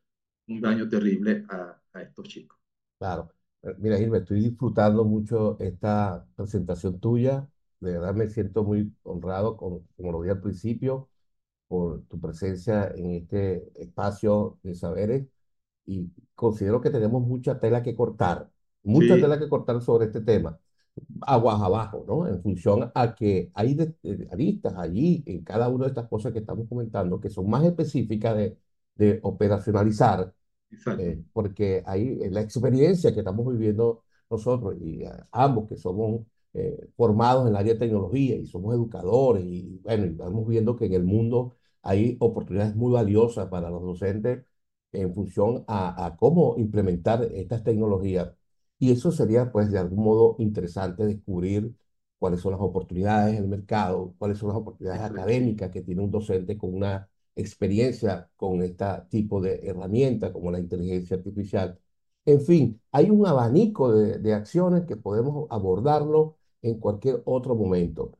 un 0.48 0.61
daño 0.61 0.88
terrible 0.88 1.44
a, 1.48 1.81
a 1.92 2.02
estos 2.02 2.28
chicos. 2.28 2.59
claro. 2.98 3.33
Eh, 3.62 3.74
Mira, 3.78 3.98
Gilmer, 3.98 4.22
estoy 4.22 4.40
disfrutando 4.40 5.04
mucho 5.04 5.57
esta 5.61 6.26
presentación 6.37 7.00
tuya. 7.00 7.48
De 7.81 7.92
verdad 7.92 8.14
me 8.14 8.28
siento 8.28 8.64
muy 8.64 8.92
honrado, 9.02 9.57
con, 9.57 9.87
como 9.96 10.12
lo 10.12 10.22
dije 10.22 10.33
al 10.33 10.40
principio, 10.40 11.09
por 11.68 12.02
tu 12.09 12.20
presencia 12.20 12.92
en 12.96 13.12
este 13.12 13.70
espacio 13.83 14.59
de 14.62 14.74
saberes 14.74 15.26
y 15.87 16.11
considero 16.35 16.81
que 16.81 16.90
tenemos 16.90 17.22
mucha 17.22 17.61
tela 17.61 17.83
que 17.83 17.94
cortar, 17.96 18.50
mucha 18.85 19.20
tela 19.20 19.38
Sí, 19.38 19.40
que 19.40 19.48
cortar 19.48 19.81
sobre 19.83 20.07
este 20.07 20.20
tema. 20.22 20.59
aguas 21.26 21.61
abajo, 21.61 22.04
¿no? 22.07 22.26
En 22.26 22.42
función 22.42 22.90
a 22.94 23.14
que 23.14 23.50
hay 23.54 23.74
de- 23.74 23.94
de 24.02 24.28
aristas 24.33 24.74
allí 24.76 25.22
en 25.26 25.42
cada 25.44 25.68
una 25.68 25.85
de 25.87 25.90
estas 25.90 26.09
cosas 26.09 26.33
que 26.33 26.40
estamos 26.40 26.68
comentando 26.68 27.20
que 27.20 27.31
son 27.31 27.48
más 27.50 27.64
específicas 27.64 28.37
de, 28.37 28.59
de 28.96 29.20
operacionalizar, 29.22 30.35
eh, 30.96 31.22
porque 31.33 31.83
ahí 31.87 32.18
eh, 32.22 32.31
la 32.31 32.40
experiencia 32.42 33.12
que 33.14 33.20
estamos 33.20 33.46
viviendo 33.52 34.04
nosotros 34.31 34.76
y 34.81 35.04
eh, 35.04 35.11
ambos 35.33 35.68
que 35.68 35.76
somos 35.76 36.22
eh, 36.54 36.88
formados 36.96 37.42
en 37.44 37.48
el 37.50 37.56
área 37.56 37.74
de 37.74 37.78
tecnología 37.80 38.37
y 38.37 38.46
somos 38.46 38.74
educadores 38.74 39.44
y 39.44 39.78
bueno, 39.82 40.06
y 40.06 40.08
estamos 40.11 40.46
viendo 40.46 40.76
que 40.76 40.87
en 40.87 40.94
el 40.94 41.04
mundo 41.04 41.56
hay 41.82 42.16
oportunidades 42.20 42.74
muy 42.76 42.92
valiosas 42.92 43.48
para 43.48 43.70
los 43.70 43.82
docentes 43.82 44.44
en 44.92 45.14
función 45.14 45.64
a, 45.68 46.06
a 46.06 46.16
cómo 46.16 46.54
implementar 46.58 47.22
estas 47.34 47.62
tecnologías. 47.64 48.32
Y 48.78 48.92
eso 48.92 49.11
sería, 49.12 49.50
pues, 49.52 49.70
de 49.70 49.78
algún 49.78 50.04
modo 50.04 50.37
interesante 50.38 51.04
descubrir 51.04 51.74
cuáles 52.18 52.40
son 52.40 52.52
las 52.52 52.61
oportunidades 52.61 53.37
en 53.37 53.44
el 53.44 53.48
mercado, 53.48 54.14
cuáles 54.18 54.38
son 54.38 54.48
las 54.48 54.58
oportunidades 54.58 55.02
académicas 55.02 55.70
que 55.70 55.82
tiene 55.82 56.02
un 56.02 56.11
docente 56.11 56.56
con 56.56 56.74
una 56.74 57.08
experiencia 57.34 58.30
con 58.37 58.62
este 58.62 58.84
tipo 59.11 59.40
de 59.40 59.61
herramientas 59.64 60.32
como 60.32 60.50
la 60.50 60.58
inteligencia 60.61 61.16
artificial. 61.16 61.78
En 62.24 62.40
fin, 62.42 62.80
hay 62.92 63.11
un 63.11 63.26
abanico 63.26 63.92
de, 63.92 64.18
de 64.18 64.34
acciones 64.34 64.84
que 64.87 64.96
podemos 64.96 65.46
abordarlo 65.50 66.38
en 66.62 66.78
cualquier 66.80 67.22
otro 67.24 67.54
momento. 67.54 68.12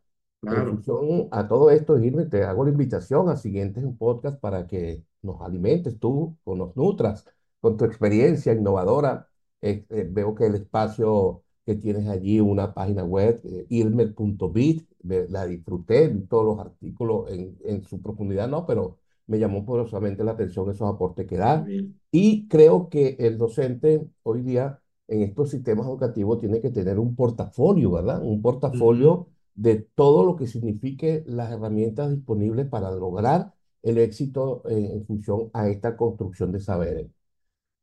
En 0.48 0.48
Claro, 0.51 0.64
función 0.66 1.29
a 1.31 1.46
todo 1.48 1.70
esto, 1.70 1.98
Gilme, 1.98 2.27
te 2.27 2.44
hago 2.44 2.64
la 2.64 2.70
invitación 2.70 3.29
a 3.29 3.37
siguientes 3.37 3.85
un 3.85 3.96
podcast 3.98 4.40
para 4.40 4.66
que 4.66 5.05
nos 5.22 5.40
alimentes 5.42 5.98
tú 5.98 6.37
o 6.44 6.55
nos 6.57 6.74
nutras 6.77 7.24
con 7.61 7.77
tu 7.77 7.85
experiencia 7.85 8.53
innovadora. 8.53 9.29
Eh, 9.61 9.85
eh, 9.90 10.07
veo 10.11 10.35
que 10.35 10.46
el 10.46 10.55
espacio 10.55 11.42
que 11.66 11.74
tienes 11.74 12.09
allí, 12.09 12.40
una 12.40 12.72
página 12.72 13.05
web, 13.05 13.40
eh, 13.44 13.66
ilmer.bit, 13.68 14.88
me- 15.03 15.29
la 15.29 15.44
disfruté, 15.46 16.09
todos 16.29 16.44
los 16.57 16.59
artículos 16.66 17.31
en, 17.31 17.59
en 17.64 17.83
su 17.83 18.01
profundidad, 18.01 18.48
no, 18.48 18.64
pero 18.66 18.98
me 19.27 19.38
llamó 19.38 19.64
poderosamente 19.66 20.24
la 20.24 20.33
atención 20.33 20.70
esos 20.70 20.88
aportes 20.94 21.27
que 21.27 21.37
da. 21.37 21.72
Y 22.11 22.48
creo 22.48 22.88
que 22.88 23.16
el 23.18 23.37
docente 23.38 24.09
hoy 24.22 24.42
día 24.42 24.81
en 25.09 25.23
estos 25.23 25.51
sistemas 25.51 25.87
educativos 25.87 26.40
tiene 26.40 26.61
que 26.61 26.71
tener 26.71 26.99
un 26.99 27.16
portafolio, 27.16 27.90
¿verdad? 27.92 28.23
Un 28.23 28.42
portafolio 28.42 29.29
de 29.55 29.77
todo 29.97 30.25
lo 30.25 30.37
que 30.37 30.47
signifique 30.47 31.25
las 31.27 31.51
herramientas 31.53 32.11
disponibles 32.11 32.68
para 32.68 32.90
lograr 32.92 33.53
el 33.83 33.99
éxito 33.99 34.62
eh, 34.68 34.90
en 34.94 35.07
función 35.07 35.51
a 35.55 35.68
esta 35.68 35.97
construcción 35.97 36.53
de 36.53 36.61
saberes. 36.61 37.09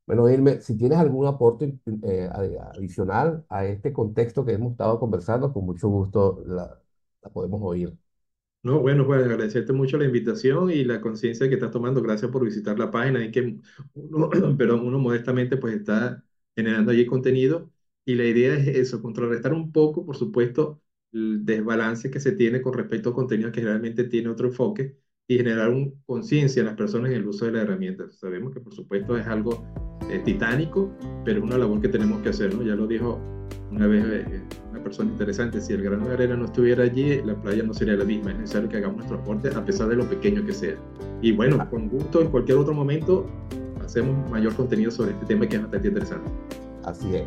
Bueno, 0.06 0.28
Irme, 0.30 0.60
si 0.60 0.76
tienes 0.76 0.98
algún 0.98 1.26
aporte 1.26 1.78
eh, 2.04 2.30
adicional 2.74 3.44
a 3.48 3.66
este 3.66 3.92
contexto 3.92 4.44
que 4.44 4.52
hemos 4.52 4.72
estado 4.72 5.00
conversando, 5.00 5.52
con 5.52 5.64
mucho 5.66 5.88
gusto 5.88 6.42
la, 6.46 6.80
la 7.22 7.30
podemos 7.30 7.60
oír. 7.62 7.96
No, 8.62 8.80
bueno, 8.80 9.06
pues 9.06 9.22
agradecerte 9.24 9.72
mucho 9.72 9.96
la 9.96 10.06
invitación 10.06 10.70
y 10.72 10.82
la 10.84 11.00
conciencia 11.00 11.48
que 11.48 11.54
estás 11.54 11.70
tomando. 11.70 12.02
Gracias 12.02 12.30
por 12.32 12.44
visitar 12.44 12.76
la 12.78 12.90
página 12.90 13.24
y 13.24 13.30
que 13.30 13.60
uno, 13.94 14.28
perdón, 14.58 14.84
uno 14.86 14.98
modestamente 14.98 15.56
pues 15.56 15.76
está 15.76 16.24
generando 16.56 16.92
allí 16.92 17.06
contenido 17.06 17.70
y 18.04 18.14
la 18.14 18.24
idea 18.24 18.54
es 18.54 18.68
eso, 18.68 19.02
contrarrestar 19.02 19.52
un 19.52 19.72
poco, 19.72 20.06
por 20.06 20.16
supuesto, 20.16 20.80
el 21.12 21.44
desbalance 21.44 22.10
que 22.10 22.20
se 22.20 22.32
tiene 22.32 22.62
con 22.62 22.74
respecto 22.74 23.10
a 23.10 23.14
contenido 23.14 23.52
que 23.52 23.60
realmente 23.62 24.04
tiene 24.04 24.28
otro 24.28 24.48
enfoque 24.48 24.96
y 25.28 25.36
generar 25.38 25.70
un 25.70 26.02
conciencia 26.06 26.60
en 26.60 26.66
las 26.66 26.76
personas 26.76 27.10
en 27.10 27.16
el 27.18 27.26
uso 27.26 27.46
de 27.46 27.52
la 27.52 27.62
herramienta. 27.62 28.10
Sabemos 28.12 28.52
que 28.54 28.60
por 28.60 28.72
supuesto 28.74 29.16
es 29.16 29.26
algo 29.26 29.64
eh, 30.10 30.20
titánico, 30.24 30.96
pero 31.24 31.38
es 31.38 31.44
una 31.44 31.58
labor 31.58 31.80
que 31.80 31.88
tenemos 31.88 32.22
que 32.22 32.28
hacer, 32.28 32.54
¿no? 32.54 32.62
Ya 32.62 32.76
lo 32.76 32.86
dijo 32.86 33.20
una 33.72 33.86
vez 33.88 34.04
eh, 34.04 34.42
una 34.70 34.82
persona 34.82 35.10
interesante, 35.10 35.60
si 35.60 35.72
el 35.72 35.82
grano 35.82 36.06
de 36.06 36.14
arena 36.14 36.36
no 36.36 36.44
estuviera 36.44 36.84
allí, 36.84 37.20
la 37.22 37.40
playa 37.40 37.64
no 37.64 37.74
sería 37.74 37.94
la 37.94 38.04
misma, 38.04 38.30
es 38.30 38.38
necesario 38.38 38.68
que 38.68 38.76
hagamos 38.76 38.98
nuestro 38.98 39.18
aporte 39.18 39.48
a 39.48 39.64
pesar 39.64 39.88
de 39.88 39.96
lo 39.96 40.08
pequeño 40.08 40.46
que 40.46 40.52
sea. 40.52 40.76
Y 41.22 41.32
bueno, 41.32 41.68
con 41.70 41.88
gusto 41.88 42.20
en 42.20 42.28
cualquier 42.28 42.58
otro 42.58 42.74
momento 42.74 43.26
hacemos 43.86 44.30
mayor 44.30 44.54
contenido 44.54 44.90
sobre 44.90 45.12
este 45.12 45.26
tema 45.26 45.46
que 45.46 45.56
es 45.56 45.62
bastante 45.62 45.88
interesante. 45.88 46.30
Así 46.84 47.16
es. 47.16 47.24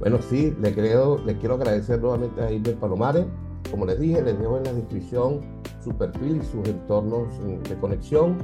Bueno, 0.00 0.18
sí, 0.28 0.54
le, 0.60 0.74
creo, 0.74 1.18
le 1.24 1.36
quiero 1.36 1.54
agradecer 1.54 2.00
nuevamente 2.00 2.42
a 2.42 2.50
Iber 2.50 2.74
Palomares. 2.76 3.26
Como 3.70 3.86
les 3.86 4.00
dije, 4.00 4.22
les 4.22 4.38
dejo 4.38 4.56
en 4.56 4.64
la 4.64 4.72
descripción 4.72 5.40
su 5.84 5.90
perfil 5.90 6.40
y 6.42 6.44
sus 6.44 6.66
entornos 6.66 7.28
de 7.68 7.76
conexión. 7.76 8.38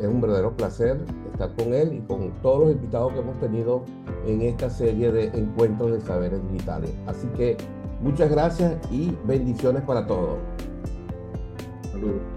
Es 0.00 0.06
un 0.06 0.20
verdadero 0.20 0.56
placer 0.56 0.98
estar 1.32 1.54
con 1.56 1.74
él 1.74 1.92
y 1.94 2.00
con 2.00 2.30
todos 2.42 2.66
los 2.66 2.72
invitados 2.72 3.12
que 3.12 3.18
hemos 3.20 3.38
tenido 3.40 3.84
en 4.26 4.42
esta 4.42 4.70
serie 4.70 5.12
de 5.12 5.26
encuentros 5.26 5.92
de 5.92 6.00
saberes 6.00 6.40
digitales. 6.50 6.90
Así 7.06 7.26
que 7.36 7.56
muchas 8.00 8.30
gracias 8.30 8.74
y 8.90 9.16
bendiciones 9.26 9.82
para 9.82 10.06
todos. 10.06 10.38
Saludos. 11.92 12.33